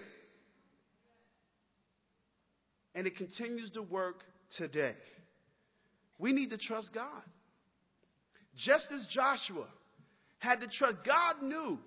[2.94, 4.22] And it continues to work
[4.56, 4.94] today.
[6.16, 7.24] We need to trust God.
[8.56, 9.66] Just as Joshua
[10.40, 11.78] had to trust, God knew.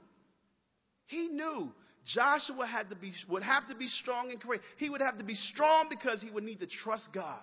[1.07, 1.71] He knew
[2.15, 4.65] Joshua had to be, would have to be strong and courageous.
[4.77, 7.41] He would have to be strong because he would need to trust God.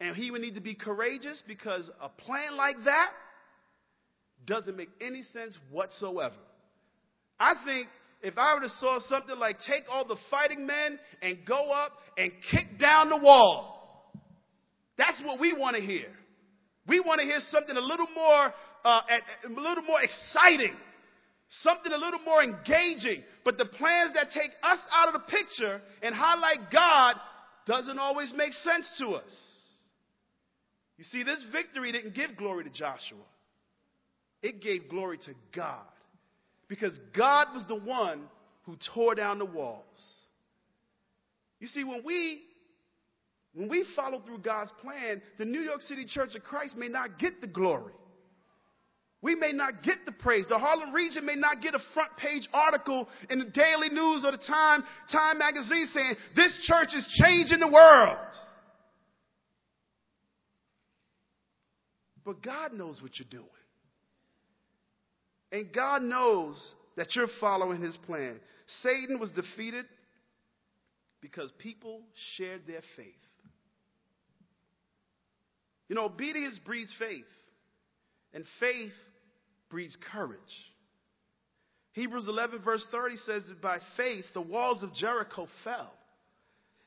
[0.00, 3.10] And he would need to be courageous because a plan like that
[4.46, 6.34] doesn't make any sense whatsoever.
[7.38, 7.88] I think
[8.22, 11.92] if I were to saw something like take all the fighting men and go up
[12.16, 14.12] and kick down the wall,
[14.96, 16.08] that's what we want to hear.
[16.86, 18.52] We want to hear something a little more,
[18.84, 19.00] uh,
[19.44, 20.74] a little more exciting.
[21.62, 23.22] something a little more engaging.
[23.44, 27.16] But the plans that take us out of the picture and highlight God
[27.66, 29.32] doesn't always make sense to us.
[30.98, 33.18] You see, this victory didn't give glory to Joshua,
[34.42, 35.84] it gave glory to God.
[36.68, 38.22] Because God was the one
[38.62, 39.84] who tore down the walls.
[41.58, 42.42] You see, when we
[43.54, 47.18] when we follow through God's plan, the New York City Church of Christ may not
[47.18, 47.92] get the glory.
[49.22, 50.46] We may not get the praise.
[50.48, 54.32] The Harlem region may not get a front page article in the Daily News or
[54.32, 58.16] the Time, Time magazine saying, this church is changing the world.
[62.24, 63.46] But God knows what you're doing.
[65.52, 68.40] And God knows that you're following his plan.
[68.82, 69.84] Satan was defeated
[71.20, 72.02] because people
[72.36, 73.06] shared their faith.
[75.88, 77.24] You know, obedience breeds faith,
[78.32, 78.92] and faith
[79.70, 80.38] breeds courage.
[81.92, 85.92] Hebrews 11, verse 30 says that by faith the walls of Jericho fell.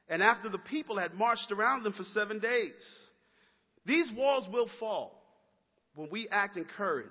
[0.09, 2.71] And after the people had marched around them for seven days,
[3.85, 5.23] these walls will fall
[5.95, 7.09] when we act in courage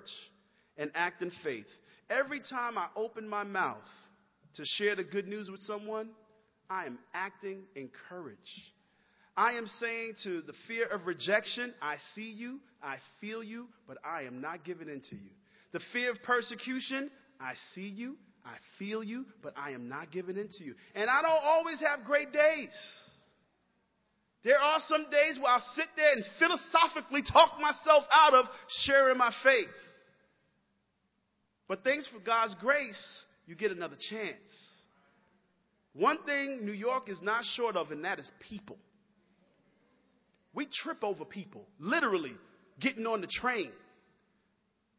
[0.77, 1.65] and act in faith.
[2.09, 3.77] Every time I open my mouth
[4.55, 6.09] to share the good news with someone,
[6.69, 8.37] I am acting in courage.
[9.35, 13.97] I am saying to the fear of rejection, I see you, I feel you, but
[14.05, 15.31] I am not giving in to you.
[15.73, 17.09] The fear of persecution,
[17.41, 20.75] I see you, I feel you, but I am not giving in to you.
[20.95, 22.69] And I don't always have great days.
[24.43, 28.45] There are some days where I'll sit there and philosophically talk myself out of
[28.85, 29.67] sharing my faith.
[31.67, 34.49] But thanks for God's grace, you get another chance.
[35.93, 38.77] One thing New York is not short of, and that is people.
[40.53, 42.35] We trip over people, literally
[42.79, 43.71] getting on the train,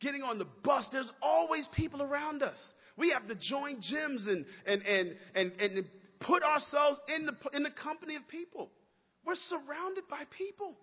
[0.01, 2.59] getting on the bus, there's always people around us.
[2.97, 5.85] We have to join gyms and, and, and, and, and
[6.21, 8.71] put ourselves in the, in the company of people.
[9.25, 10.77] We're surrounded by people.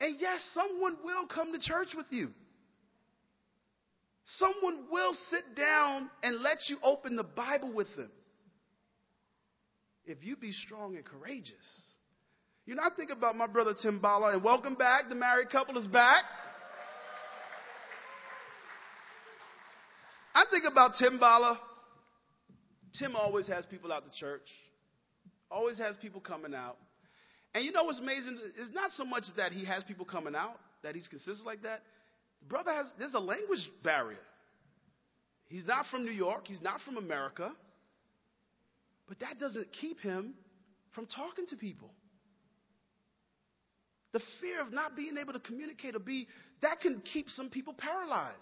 [0.00, 2.30] And yes, someone will come to church with you.
[4.24, 8.10] Someone will sit down and let you open the Bible with them.
[10.04, 11.54] If you be strong and courageous.
[12.64, 15.08] You know, I think about my brother Timbala, and welcome back.
[15.08, 16.24] The married couple is back.
[20.50, 21.58] Think about Tim Bala.
[22.98, 24.48] Tim always has people out to church,
[25.50, 26.76] always has people coming out.
[27.54, 28.38] And you know what's amazing?
[28.58, 31.80] It's not so much that he has people coming out, that he's consistent like that.
[32.40, 34.18] The brother has, there's a language barrier.
[35.48, 37.52] He's not from New York, he's not from America.
[39.08, 40.34] But that doesn't keep him
[40.92, 41.90] from talking to people.
[44.12, 46.26] The fear of not being able to communicate or be,
[46.62, 48.34] that can keep some people paralyzed.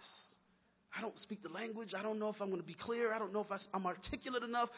[0.96, 1.92] I don't speak the language.
[1.96, 3.12] I don't know if I'm going to be clear.
[3.12, 4.68] I don't know if I'm articulate enough.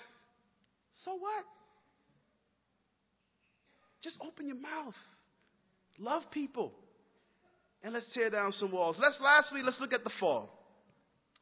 [1.05, 1.45] So what?
[4.03, 4.95] Just open your mouth.
[5.99, 6.73] Love people.
[7.83, 8.97] And let's tear down some walls.
[9.01, 10.51] Let's lastly, let's look at the fall.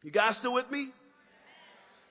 [0.03, 0.91] You guys still with me?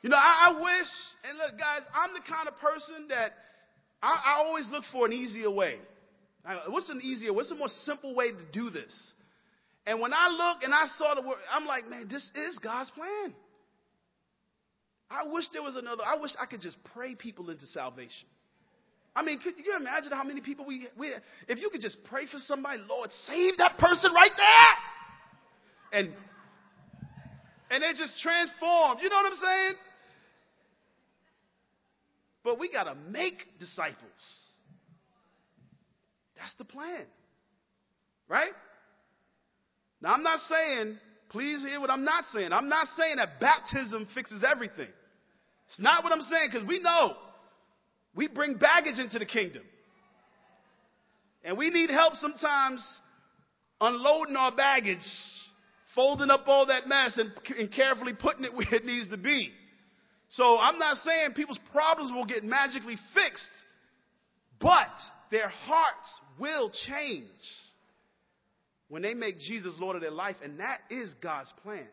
[0.01, 0.87] You know, I, I wish,
[1.29, 3.31] and look, guys, I'm the kind of person that
[4.01, 5.77] I, I always look for an easier way.
[6.67, 9.13] What's an easier, what's a more simple way to do this?
[9.85, 12.89] And when I look and I saw the word, I'm like, man, this is God's
[12.91, 13.33] plan.
[15.09, 18.27] I wish there was another, I wish I could just pray people into salvation.
[19.15, 21.11] I mean, could you imagine how many people we, we
[21.47, 26.01] if you could just pray for somebody, Lord, save that person right there.
[26.01, 26.13] And
[27.69, 29.01] and they just transformed.
[29.01, 29.73] You know what I'm saying?
[32.43, 33.97] But we got to make disciples.
[36.37, 37.05] That's the plan.
[38.27, 38.51] Right?
[40.03, 40.97] Now, I'm not saying,
[41.29, 42.51] please hear what I'm not saying.
[42.51, 44.89] I'm not saying that baptism fixes everything.
[45.67, 47.15] It's not what I'm saying because we know
[48.13, 49.63] we bring baggage into the kingdom.
[51.45, 52.85] And we need help sometimes
[53.79, 54.99] unloading our baggage,
[55.95, 59.51] folding up all that mess and, and carefully putting it where it needs to be.
[60.31, 63.51] So I'm not saying people's problems will get magically fixed,
[64.59, 64.91] but
[65.31, 67.29] their hearts will change
[68.93, 71.89] when they make Jesus Lord of their life, and that is God's plan.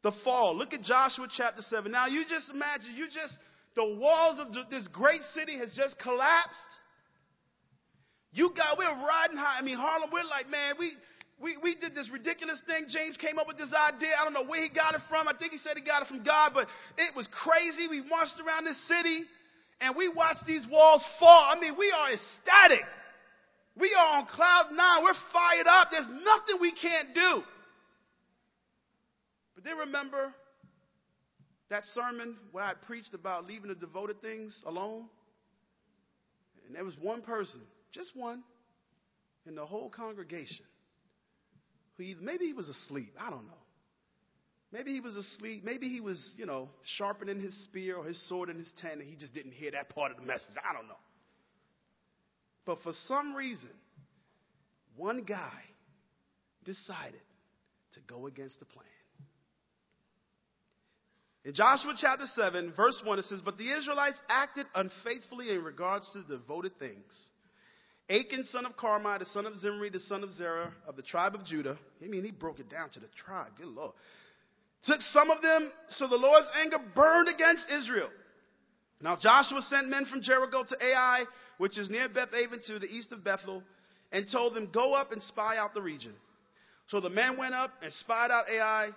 [0.00, 0.56] The fall.
[0.56, 1.92] Look at Joshua chapter 7.
[1.92, 3.36] Now, you just imagine, you just,
[3.76, 6.72] the walls of this great city has just collapsed.
[8.32, 9.58] You got, we're riding high.
[9.58, 10.92] I mean, Harlem, we're like, man, we,
[11.38, 12.86] we, we did this ridiculous thing.
[12.88, 14.16] James came up with this idea.
[14.18, 15.28] I don't know where he got it from.
[15.28, 16.66] I think he said he got it from God, but
[16.96, 17.92] it was crazy.
[17.92, 19.28] We marched around this city
[19.82, 21.52] and we watched these walls fall.
[21.52, 22.88] I mean, we are ecstatic.
[23.78, 25.04] We are on cloud nine.
[25.04, 25.88] We're fired up.
[25.90, 27.42] There's nothing we can't do.
[29.54, 30.34] But then remember
[31.70, 35.04] that sermon where I preached about leaving the devoted things alone?
[36.66, 37.60] And there was one person,
[37.92, 38.42] just one,
[39.46, 40.64] in the whole congregation
[41.96, 43.14] who either, maybe he was asleep.
[43.18, 43.52] I don't know.
[44.70, 45.64] Maybe he was asleep.
[45.64, 49.08] Maybe he was, you know, sharpening his spear or his sword in his tent and
[49.08, 50.54] he just didn't hear that part of the message.
[50.68, 50.94] I don't know.
[52.68, 53.70] But for some reason,
[54.94, 55.58] one guy
[56.66, 57.22] decided
[57.94, 58.84] to go against the plan.
[61.46, 66.10] In Joshua chapter 7, verse 1, it says, But the Israelites acted unfaithfully in regards
[66.12, 67.10] to the devoted things.
[68.10, 71.34] Achan, son of Carmi, the son of Zimri, the son of Zerah, of the tribe
[71.34, 71.78] of Judah.
[72.04, 73.52] I mean, he broke it down to the tribe.
[73.56, 73.92] Good Lord.
[74.84, 78.10] Took some of them, so the Lord's anger burned against Israel.
[79.00, 81.24] Now Joshua sent men from Jericho to Ai,
[81.58, 83.62] which is near Beth Aven to the east of Bethel,
[84.10, 86.14] and told them, Go up and spy out the region.
[86.86, 88.90] So the men went up and spied out Ai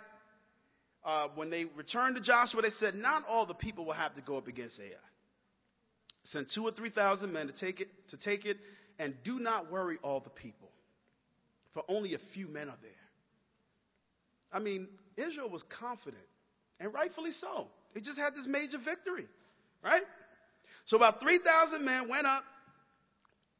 [1.03, 4.21] uh, when they returned to Joshua, they said, Not all the people will have to
[4.21, 4.93] go up against Ai.
[6.25, 8.57] Send two or three thousand men to take it, to take it,
[8.99, 10.69] and do not worry all the people,
[11.73, 12.91] for only a few men are there.
[14.53, 14.87] I mean,
[15.17, 16.23] Israel was confident,
[16.79, 17.67] and rightfully so.
[17.95, 19.27] They just had this major victory,
[19.83, 20.03] right?
[20.91, 22.43] So about 3,000 men went up,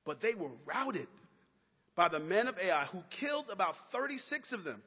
[0.06, 1.08] but they were routed
[1.96, 4.84] by the men of Ai, who killed about 36 of them.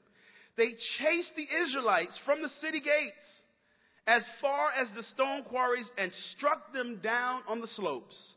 [0.58, 3.24] They chased the Israelites from the city gates
[4.06, 8.34] as far as the stone quarries and struck them down on the slopes.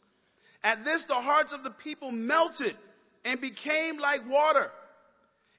[0.63, 2.77] At this, the hearts of the people melted
[3.25, 4.71] and became like water.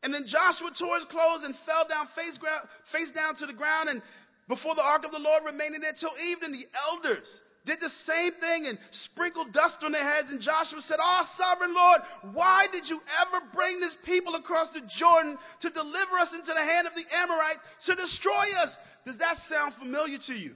[0.03, 3.53] And then Joshua tore his clothes and fell down face, ground, face down to the
[3.53, 3.91] ground.
[3.91, 4.01] And
[4.49, 7.29] before the ark of the Lord remained in there till evening, the elders
[7.69, 8.79] did the same thing and
[9.13, 10.29] sprinkled dust on their heads.
[10.31, 12.01] And Joshua said, Oh, sovereign Lord,
[12.33, 16.65] why did you ever bring this people across the Jordan to deliver us into the
[16.65, 18.75] hand of the Amorites to destroy us?
[19.05, 20.55] Does that sound familiar to you?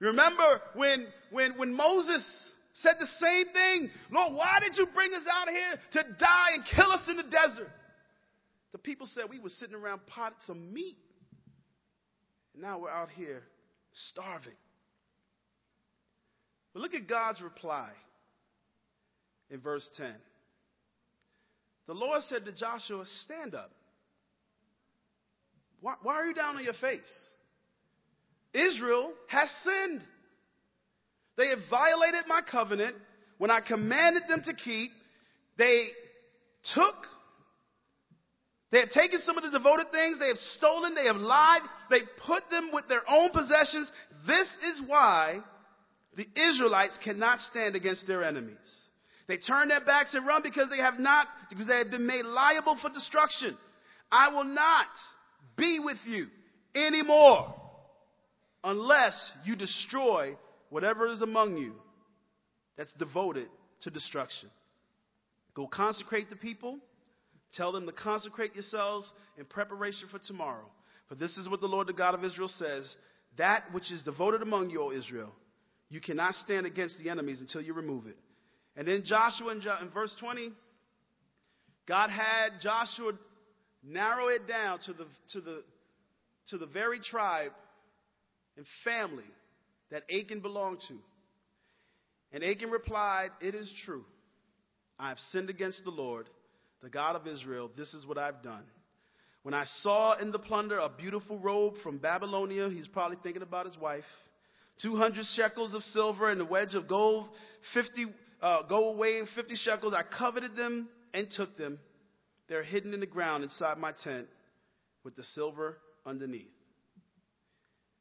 [0.00, 2.24] Remember when, when, when Moses
[2.72, 3.90] said the same thing?
[4.10, 7.22] Lord, why did you bring us out here to die and kill us in the
[7.22, 7.70] desert?
[8.72, 10.96] The people said we were sitting around potting some meat.
[12.54, 13.42] And now we're out here
[14.10, 14.52] starving.
[16.76, 17.88] But look at God's reply
[19.48, 20.12] in verse 10.
[21.86, 23.70] The Lord said to Joshua, Stand up.
[25.80, 27.30] Why, why are you down on your face?
[28.52, 30.02] Israel has sinned.
[31.38, 32.96] They have violated my covenant
[33.38, 34.90] when I commanded them to keep.
[35.56, 35.86] They
[36.74, 36.94] took,
[38.70, 42.00] they have taken some of the devoted things, they have stolen, they have lied, they
[42.26, 43.90] put them with their own possessions.
[44.26, 45.40] This is why
[46.16, 48.56] the Israelites cannot stand against their enemies.
[49.28, 52.24] They turn their backs and run because they have not, because they have been made
[52.24, 53.56] liable for destruction.
[54.10, 54.86] I will not
[55.56, 56.28] be with you
[56.74, 57.54] anymore
[58.62, 60.36] unless you destroy
[60.70, 61.74] whatever is among you
[62.76, 63.48] that's devoted
[63.82, 64.48] to destruction.
[65.54, 66.78] Go consecrate the people.
[67.54, 70.66] Tell them to consecrate yourselves in preparation for tomorrow.
[71.08, 72.94] For this is what the Lord, the God of Israel, says
[73.38, 75.32] That which is devoted among you, O Israel,
[75.88, 78.16] you cannot stand against the enemies until you remove it.
[78.76, 80.50] And then Joshua in, in verse 20,
[81.88, 83.12] God had Joshua
[83.82, 85.62] narrow it down to the, to the,
[86.48, 87.52] to the very tribe
[88.56, 89.24] and family
[89.90, 90.98] that Achan belonged to.
[92.32, 94.04] And Achan replied, It is true.
[94.98, 96.28] I have sinned against the Lord,
[96.82, 97.70] the God of Israel.
[97.76, 98.64] This is what I've done.
[99.42, 103.66] When I saw in the plunder a beautiful robe from Babylonia, he's probably thinking about
[103.66, 104.04] his wife.
[104.82, 107.28] 200 shekels of silver and a wedge of gold,
[107.74, 108.06] 50
[108.42, 109.94] uh, gold weighing 50 shekels.
[109.94, 111.78] I coveted them and took them.
[112.48, 114.26] They're hidden in the ground inside my tent
[115.04, 116.50] with the silver underneath.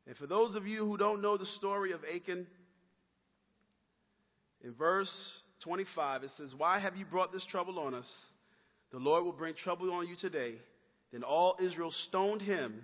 [0.07, 2.45] And for those of you who don't know the story of Achan,
[4.63, 5.11] in verse
[5.63, 8.09] 25 it says, Why have you brought this trouble on us?
[8.91, 10.55] The Lord will bring trouble on you today.
[11.11, 12.83] Then all Israel stoned him,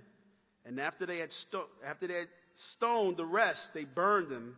[0.66, 2.28] and after they had, sto- after they had
[2.74, 4.58] stoned the rest, they burned them.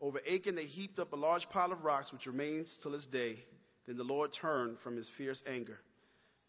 [0.00, 3.38] Over Achan, they heaped up a large pile of rocks, which remains till this day.
[3.86, 5.78] Then the Lord turned from his fierce anger.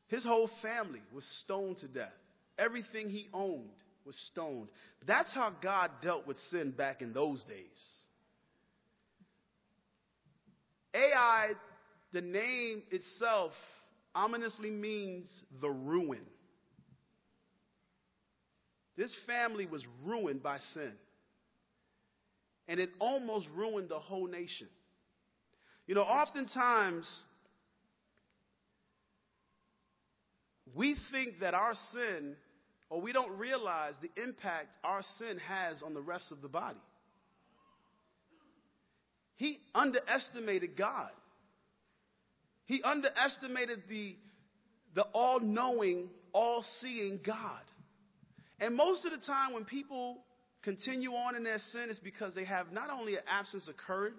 [0.08, 2.14] His whole family was stoned to death.
[2.58, 3.70] Everything he owned
[4.06, 4.68] was stoned.
[5.08, 7.82] That's how God dealt with sin back in those days.
[10.94, 11.52] Ai,
[12.12, 13.52] the name itself,
[14.16, 15.30] ominously means
[15.62, 16.26] the ruin.
[19.00, 20.92] This family was ruined by sin.
[22.68, 24.68] And it almost ruined the whole nation.
[25.88, 27.10] You know, oftentimes
[30.76, 32.36] we think that our sin
[32.90, 36.82] or we don't realize the impact our sin has on the rest of the body.
[39.38, 41.12] He underestimated God.
[42.66, 44.18] He underestimated the,
[44.94, 47.64] the all knowing, all seeing God.
[48.60, 50.18] And most of the time, when people
[50.64, 54.16] continue on in their sin, it's because they have not only an absence of courage,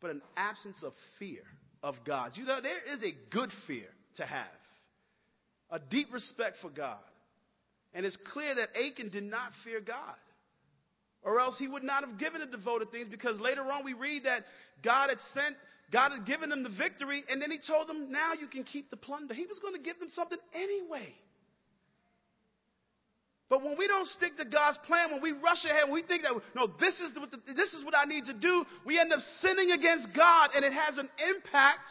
[0.00, 1.42] but an absence of fear
[1.82, 2.32] of God.
[2.34, 4.46] You know, there is a good fear to have,
[5.70, 6.98] a deep respect for God.
[7.94, 10.16] And it's clear that Achan did not fear God.
[11.22, 14.24] Or else he would not have given the devoted things because later on we read
[14.24, 14.44] that
[14.82, 15.56] God had sent,
[15.92, 18.90] God had given them the victory, and then he told them, now you can keep
[18.90, 19.34] the plunder.
[19.34, 21.14] He was going to give them something anyway.
[23.52, 26.22] But when we don't stick to God's plan, when we rush ahead, when we think
[26.22, 29.12] that, no, this is, what the, this is what I need to do, we end
[29.12, 31.86] up sinning against God, and it has an impact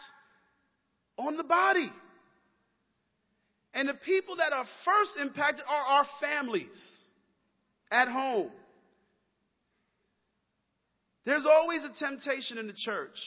[1.18, 1.92] on the body.
[3.76, 6.76] And the people that are first impacted are our families
[7.92, 8.50] at home.
[11.28, 13.20] There's always a temptation in the church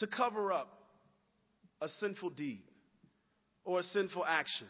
[0.00, 0.80] to cover up
[1.80, 2.64] a sinful deed
[3.64, 4.66] or a sinful action.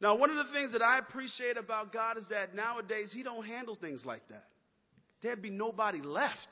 [0.00, 3.44] Now, one of the things that I appreciate about God is that nowadays He don't
[3.44, 4.44] handle things like that.
[5.22, 6.48] There'd be nobody left.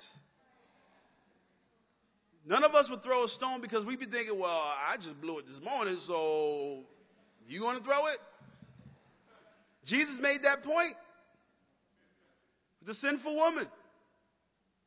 [2.47, 5.39] None of us would throw a stone because we'd be thinking, well, I just blew
[5.39, 6.81] it this morning, so
[7.47, 8.19] you going to throw it?
[9.85, 10.95] Jesus made that point.
[12.87, 13.67] The sinful woman.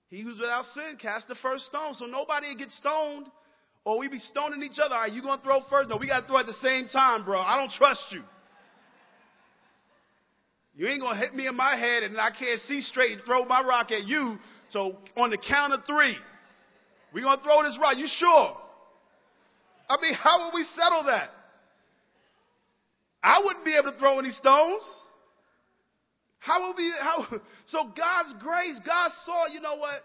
[0.10, 1.94] He who's without sin cast the first stone.
[1.94, 3.28] So nobody would get stoned
[3.86, 4.94] or we be stoning each other.
[4.94, 5.90] All right, you going to throw first?
[5.90, 7.40] No, we got to throw at the same time, bro.
[7.40, 8.22] I don't trust you.
[10.76, 13.22] You ain't going to hit me in my head and I can't see straight and
[13.26, 14.38] throw my rock at you.
[14.70, 16.16] So on the count of three,
[17.14, 17.98] we're going to throw this rock.
[17.98, 18.58] You sure?
[19.90, 21.30] I mean, how would we settle that?
[23.22, 24.84] I wouldn't be able to throw any stones.
[26.40, 27.28] How will we, how,
[27.68, 30.02] so God's grace, God saw, you know what?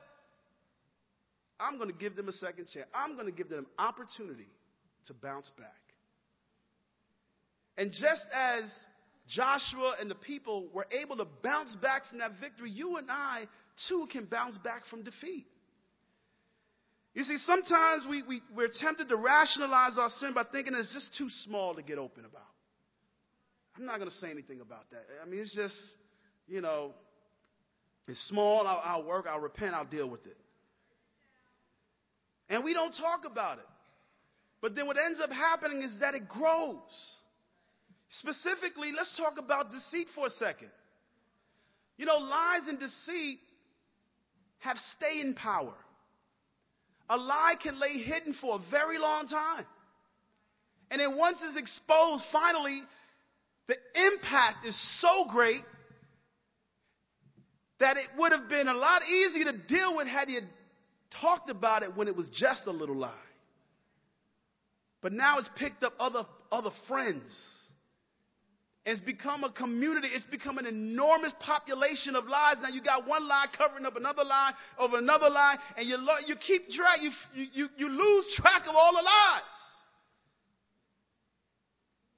[1.58, 2.86] I'm going to give them a second chance.
[2.94, 4.48] I'm going to give them an opportunity
[5.06, 5.68] to bounce back.
[7.78, 8.64] And just as
[9.28, 13.46] Joshua and the people were able to bounce back from that victory, you and I
[13.88, 15.46] too can bounce back from defeat.
[17.14, 21.16] You see, sometimes we, we, we're tempted to rationalize our sin by thinking it's just
[21.16, 22.42] too small to get open about.
[23.76, 25.02] I'm not going to say anything about that.
[25.22, 25.74] I mean, it's just,
[26.46, 26.92] you know,
[28.06, 30.36] it's small, I'll, I'll work, I'll repent, I'll deal with it.
[32.48, 33.66] And we don't talk about it.
[34.60, 36.80] But then what ends up happening is that it grows.
[38.10, 40.70] Specifically, let's talk about deceit for a second.
[41.96, 43.38] You know, lies and deceit
[44.58, 45.74] have staying power.
[47.08, 49.64] A lie can lay hidden for a very long time.
[50.90, 52.80] And then once it's exposed, finally,
[53.66, 55.62] the impact is so great
[57.80, 60.40] that it would have been a lot easier to deal with had you
[61.20, 63.12] talked about it when it was just a little lie.
[65.02, 67.22] But now it's picked up other, other friends
[68.86, 70.06] it's become a community.
[70.14, 72.54] It's become an enormous population of lies.
[72.62, 76.22] Now you got one lie covering up another lie over another lie, and you, lo-
[76.24, 77.10] you keep track, you,
[77.52, 79.42] you, you lose track of all the lies.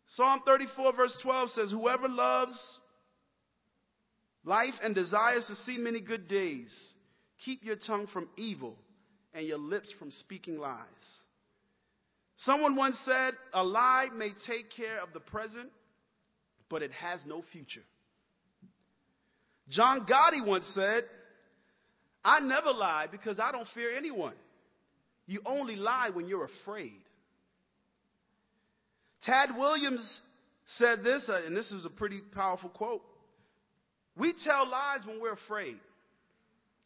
[0.08, 2.58] Psalm 34, verse 12 says, Whoever loves
[4.44, 6.70] life and desires to see many good days,
[7.42, 8.76] keep your tongue from evil
[9.32, 10.84] and your lips from speaking lies.
[12.36, 15.70] Someone once said, A lie may take care of the present
[16.70, 17.82] but it has no future.
[19.68, 21.04] John Gotti once said,
[22.24, 24.34] I never lie because I don't fear anyone.
[25.26, 27.00] You only lie when you're afraid.
[29.24, 30.20] Tad Williams
[30.76, 33.02] said this, uh, and this is a pretty powerful quote.
[34.16, 35.78] We tell lies when we're afraid.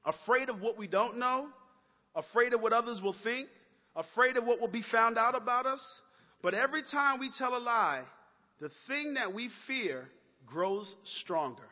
[0.04, 1.48] Afraid of what we don't know,
[2.14, 3.48] afraid of what others will think,
[3.94, 5.80] afraid of what will be found out about us.
[6.42, 8.02] But every time we tell a lie,
[8.62, 10.08] the thing that we fear
[10.46, 11.68] grows stronger.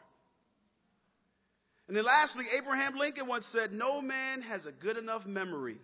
[1.87, 5.79] And then lastly, Abraham Lincoln once said, No man has a good enough memory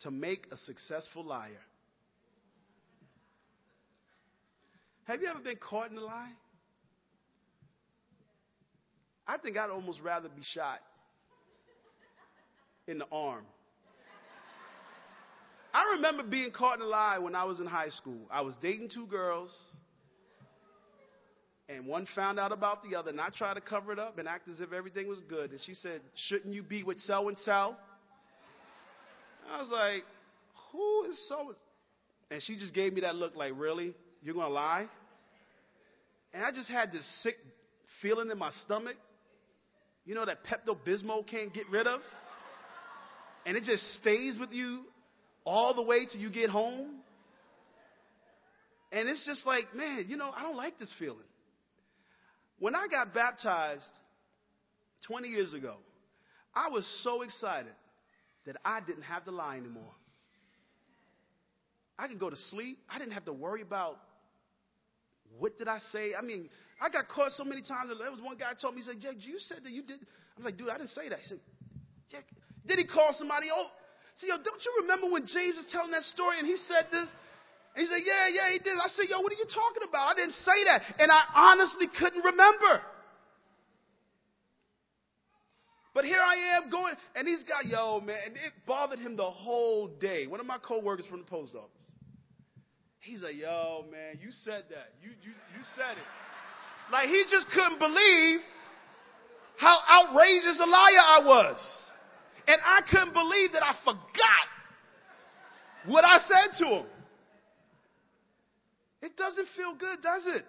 [0.00, 1.64] to make a successful liar.
[5.04, 6.32] Have you ever been caught in a lie?
[9.26, 10.80] I think I'd almost rather be shot
[12.86, 13.44] in the arm.
[15.72, 18.20] I remember being caught in a lie when I was in high school.
[18.30, 19.50] I was dating two girls
[21.68, 24.26] and one found out about the other, and I tried to cover it up and
[24.26, 25.50] act as if everything was good.
[25.50, 27.74] And she said, Shouldn't you be with so and so?
[29.50, 30.04] I was like,
[30.72, 31.54] Who is so?
[32.30, 33.94] And she just gave me that look like, Really?
[34.22, 34.86] You're going to lie?
[36.34, 37.36] And I just had this sick
[38.00, 38.96] feeling in my stomach.
[40.04, 42.00] You know that Pepto Bismol can't get rid of?
[43.46, 44.82] And it just stays with you
[45.44, 46.90] all the way till you get home.
[48.92, 51.18] And it's just like, man, you know, I don't like this feeling.
[52.58, 53.90] When I got baptized
[55.06, 55.76] 20 years ago,
[56.54, 57.72] I was so excited
[58.46, 59.94] that I didn't have to lie anymore.
[61.98, 62.78] I could go to sleep.
[62.90, 63.98] I didn't have to worry about
[65.38, 66.12] what did I say.
[66.18, 66.48] I mean,
[66.80, 67.90] I got caught so many times.
[67.98, 70.00] There was one guy told me, he said, Jack, you said that you did.
[70.02, 71.20] I was like, dude, I didn't say that.
[71.20, 71.40] He said,
[72.10, 72.24] Jack,
[72.66, 73.48] did he call somebody?
[73.52, 73.66] Oh,
[74.16, 77.08] see, yo, don't you remember when James was telling that story and he said this?
[77.74, 78.74] He said, yeah, yeah, he did.
[78.76, 80.12] I said, yo, what are you talking about?
[80.12, 80.82] I didn't say that.
[80.98, 82.82] And I honestly couldn't remember.
[85.94, 89.28] But here I am going, and he's got, yo, man, and it bothered him the
[89.28, 90.26] whole day.
[90.26, 91.70] One of my coworkers from the post office.
[93.00, 94.94] He's like, yo, man, you said that.
[95.02, 96.10] You, you, you said it.
[96.92, 98.40] Like he just couldn't believe
[99.56, 101.56] how outrageous a liar I was.
[102.46, 104.46] And I couldn't believe that I forgot
[105.86, 106.86] what I said to him.
[109.02, 110.44] It doesn't feel good, does it?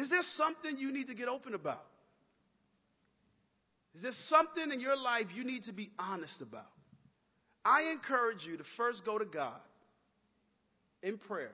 [0.00, 1.84] Is there something you need to get open about?
[3.96, 6.70] Is there something in your life you need to be honest about?
[7.64, 9.60] I encourage you to first go to God
[11.02, 11.52] in prayer.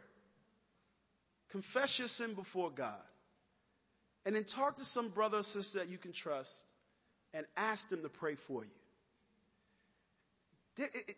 [1.51, 3.01] Confess your sin before God.
[4.27, 6.51] And then talk to some brother or sister that you can trust
[7.33, 8.71] and ask them to pray for you.
[10.77, 11.17] It, it,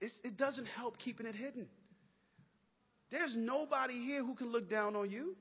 [0.00, 1.66] it, it doesn't help keeping it hidden.
[3.10, 5.36] There's nobody here who can look down on you.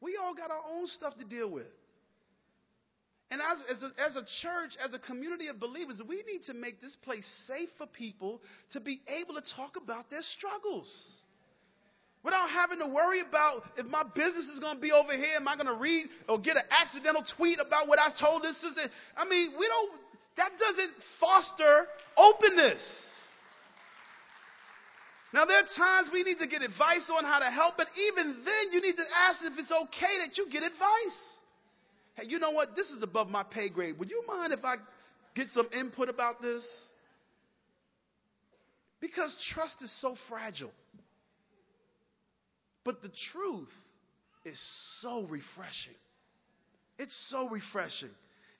[0.00, 1.66] We all got our own stuff to deal with.
[3.30, 6.54] And as, as, a, as a church, as a community of believers, we need to
[6.54, 8.40] make this place safe for people
[8.72, 10.88] to be able to talk about their struggles.
[12.24, 15.46] Without having to worry about if my business is going to be over here, am
[15.46, 18.80] I going to read or get an accidental tweet about what I told this sister?
[19.16, 20.00] I mean, we don't,
[20.36, 21.86] that doesn't foster
[22.16, 22.80] openness.
[25.32, 28.36] Now, there are times we need to get advice on how to help, but even
[28.44, 31.20] then, you need to ask if it's okay that you get advice.
[32.14, 32.74] Hey, you know what?
[32.74, 33.98] This is above my pay grade.
[33.98, 34.76] Would you mind if I
[35.34, 36.66] get some input about this?
[39.00, 40.72] Because trust is so fragile.
[42.84, 43.68] But the truth
[44.46, 44.58] is
[45.02, 45.94] so refreshing.
[46.98, 48.10] It's so refreshing.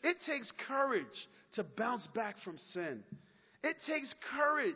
[0.02, 1.06] It takes courage
[1.54, 3.02] to bounce back from sin.
[3.64, 4.74] It takes courage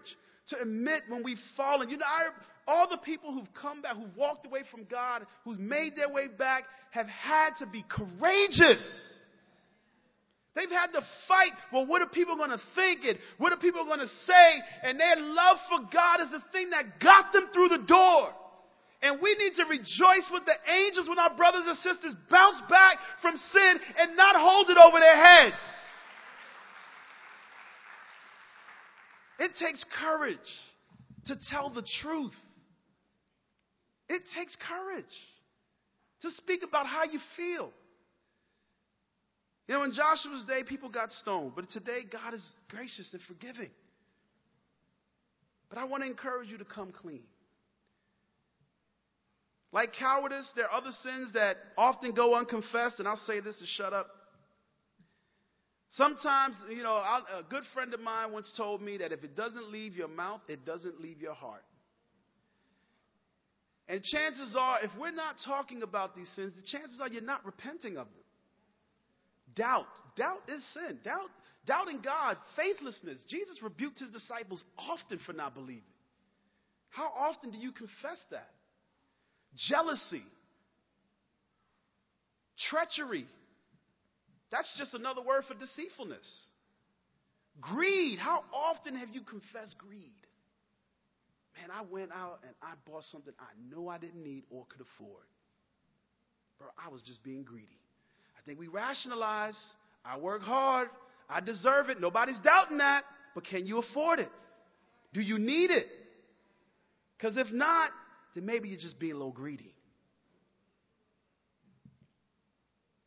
[0.49, 1.89] to admit when we've fallen.
[1.91, 2.29] You know, I,
[2.67, 6.29] all the people who've come back, who've walked away from God, who've made their way
[6.29, 8.83] back, have had to be courageous.
[10.55, 11.53] They've had to fight.
[11.73, 13.01] Well, what are people going to think?
[13.05, 14.49] And what are people going to say?
[14.83, 18.29] And their love for God is the thing that got them through the door.
[19.03, 22.99] And we need to rejoice with the angels when our brothers and sisters bounce back
[23.21, 25.59] from sin and not hold it over their heads.
[29.43, 30.37] It takes courage
[31.27, 32.35] to tell the truth.
[34.09, 35.05] It takes courage
[36.21, 37.73] to speak about how you feel.
[39.67, 43.71] You know, in Joshua's day, people got stoned, but today, God is gracious and forgiving.
[45.69, 47.25] But I want to encourage you to come clean.
[49.73, 53.67] Like cowardice, there are other sins that often go unconfessed, and I'll say this to
[53.67, 54.07] shut up.
[55.97, 59.71] Sometimes, you know, a good friend of mine once told me that if it doesn't
[59.71, 61.65] leave your mouth, it doesn't leave your heart.
[63.89, 67.45] And chances are, if we're not talking about these sins, the chances are you're not
[67.45, 68.25] repenting of them.
[69.55, 69.87] Doubt.
[70.17, 70.99] Doubt is sin.
[71.05, 71.29] Doubt,
[71.67, 73.19] doubting God, faithlessness.
[73.29, 75.83] Jesus rebuked his disciples often for not believing.
[76.89, 78.49] How often do you confess that?
[79.57, 80.25] Jealousy.
[82.71, 83.27] Treachery.
[84.53, 86.29] That's just another word for deceitfulness.
[87.61, 88.19] Greed.
[88.19, 90.15] How often have you confessed greed?
[91.59, 94.83] Man, I went out and I bought something I know I didn't need or could
[94.83, 95.25] afford.
[96.59, 97.81] Bro, I was just being greedy.
[98.37, 99.59] I think we rationalize.
[100.05, 100.89] I work hard.
[101.29, 102.01] I deserve it.
[102.01, 103.05] Nobody's doubting that.
[103.35, 104.31] But can you afford it?
[105.15, 105.87] Do you need it?
[107.17, 107.91] Because if not,
[108.35, 109.75] then maybe you're just being a little greedy.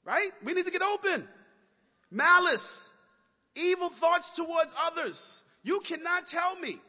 [0.06, 0.30] Right?
[0.46, 1.28] We need to get open.
[2.12, 2.62] Malice,
[3.56, 5.20] evil thoughts towards others.
[5.64, 6.80] You cannot tell me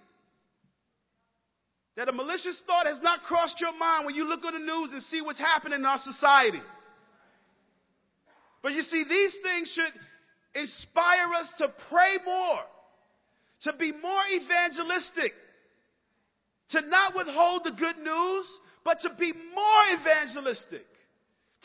[1.97, 4.93] that a malicious thought has not crossed your mind when you look on the news
[4.93, 6.61] and see what's happening in our society.
[8.63, 12.59] But you see, these things should inspire us to pray more,
[13.63, 15.33] to be more evangelistic,
[16.71, 20.87] to not withhold the good news, but to be more evangelistic,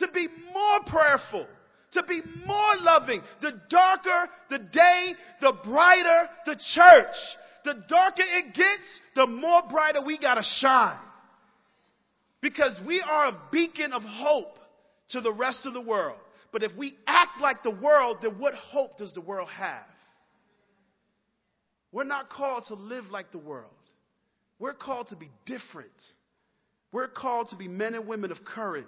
[0.01, 1.47] to be more prayerful,
[1.93, 3.21] to be more loving.
[3.41, 7.15] The darker the day, the brighter the church.
[7.63, 10.99] The darker it gets, the more brighter we gotta shine.
[12.41, 14.57] Because we are a beacon of hope
[15.09, 16.17] to the rest of the world.
[16.51, 19.85] But if we act like the world, then what hope does the world have?
[21.91, 23.69] We're not called to live like the world.
[24.59, 25.91] We're called to be different.
[26.91, 28.85] We're called to be men and women of courage,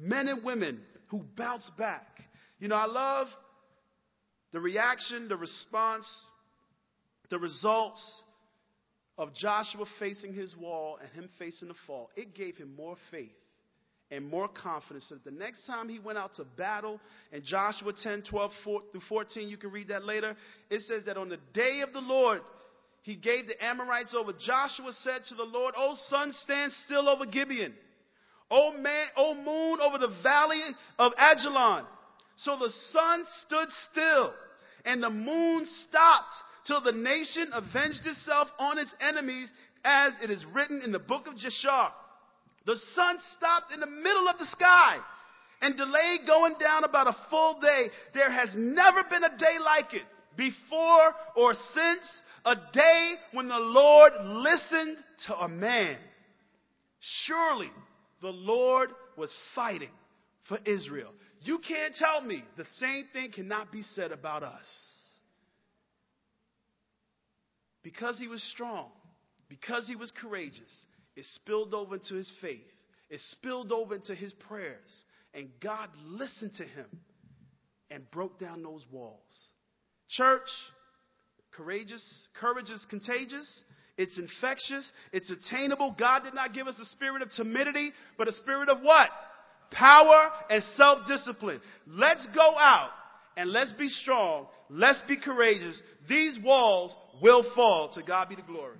[0.00, 2.06] men and women who bounce back.
[2.58, 3.26] You know, I love
[4.52, 6.06] the reaction, the response,
[7.30, 8.00] the results
[9.18, 12.10] of Joshua facing his wall and him facing the fall.
[12.16, 13.30] It gave him more faith
[14.10, 16.98] and more confidence that the next time he went out to battle,
[17.32, 20.36] in Joshua 10, 12 4 through 14, you can read that later,
[20.68, 22.40] it says that on the day of the Lord,
[23.02, 24.32] he gave the Amorites over.
[24.32, 27.74] Joshua said to the Lord, O sun, stand still over Gibeon.
[28.50, 30.62] O man, O moon over the valley
[30.98, 31.84] of Ajalon.
[32.36, 34.34] So the sun stood still
[34.84, 36.34] and the moon stopped
[36.66, 39.50] till the nation avenged itself on its enemies
[39.84, 41.90] as it is written in the book of Jashar.
[42.66, 44.98] The sun stopped in the middle of the sky
[45.62, 47.90] and delayed going down about a full day.
[48.14, 50.02] There has never been a day like it
[50.36, 55.96] before or since a day when the Lord listened to a man.
[57.00, 57.70] Surely
[58.20, 59.90] the Lord was fighting
[60.48, 61.12] for Israel.
[61.42, 64.66] You can't tell me the same thing cannot be said about us.
[67.82, 68.90] Because he was strong,
[69.48, 70.84] because he was courageous,
[71.16, 72.60] it spilled over into his faith.
[73.08, 75.04] It spilled over into his prayers.
[75.34, 76.86] And God listened to him
[77.90, 79.18] and broke down those walls.
[80.08, 80.48] Church,
[81.52, 82.04] courageous,
[82.38, 83.64] courage is contagious.
[84.00, 84.90] It's infectious.
[85.12, 85.94] It's attainable.
[85.98, 89.10] God did not give us a spirit of timidity, but a spirit of what?
[89.70, 91.60] Power and self-discipline.
[91.86, 92.92] Let's go out
[93.36, 94.46] and let's be strong.
[94.70, 95.82] Let's be courageous.
[96.08, 97.90] These walls will fall.
[97.94, 98.78] To God be the glory.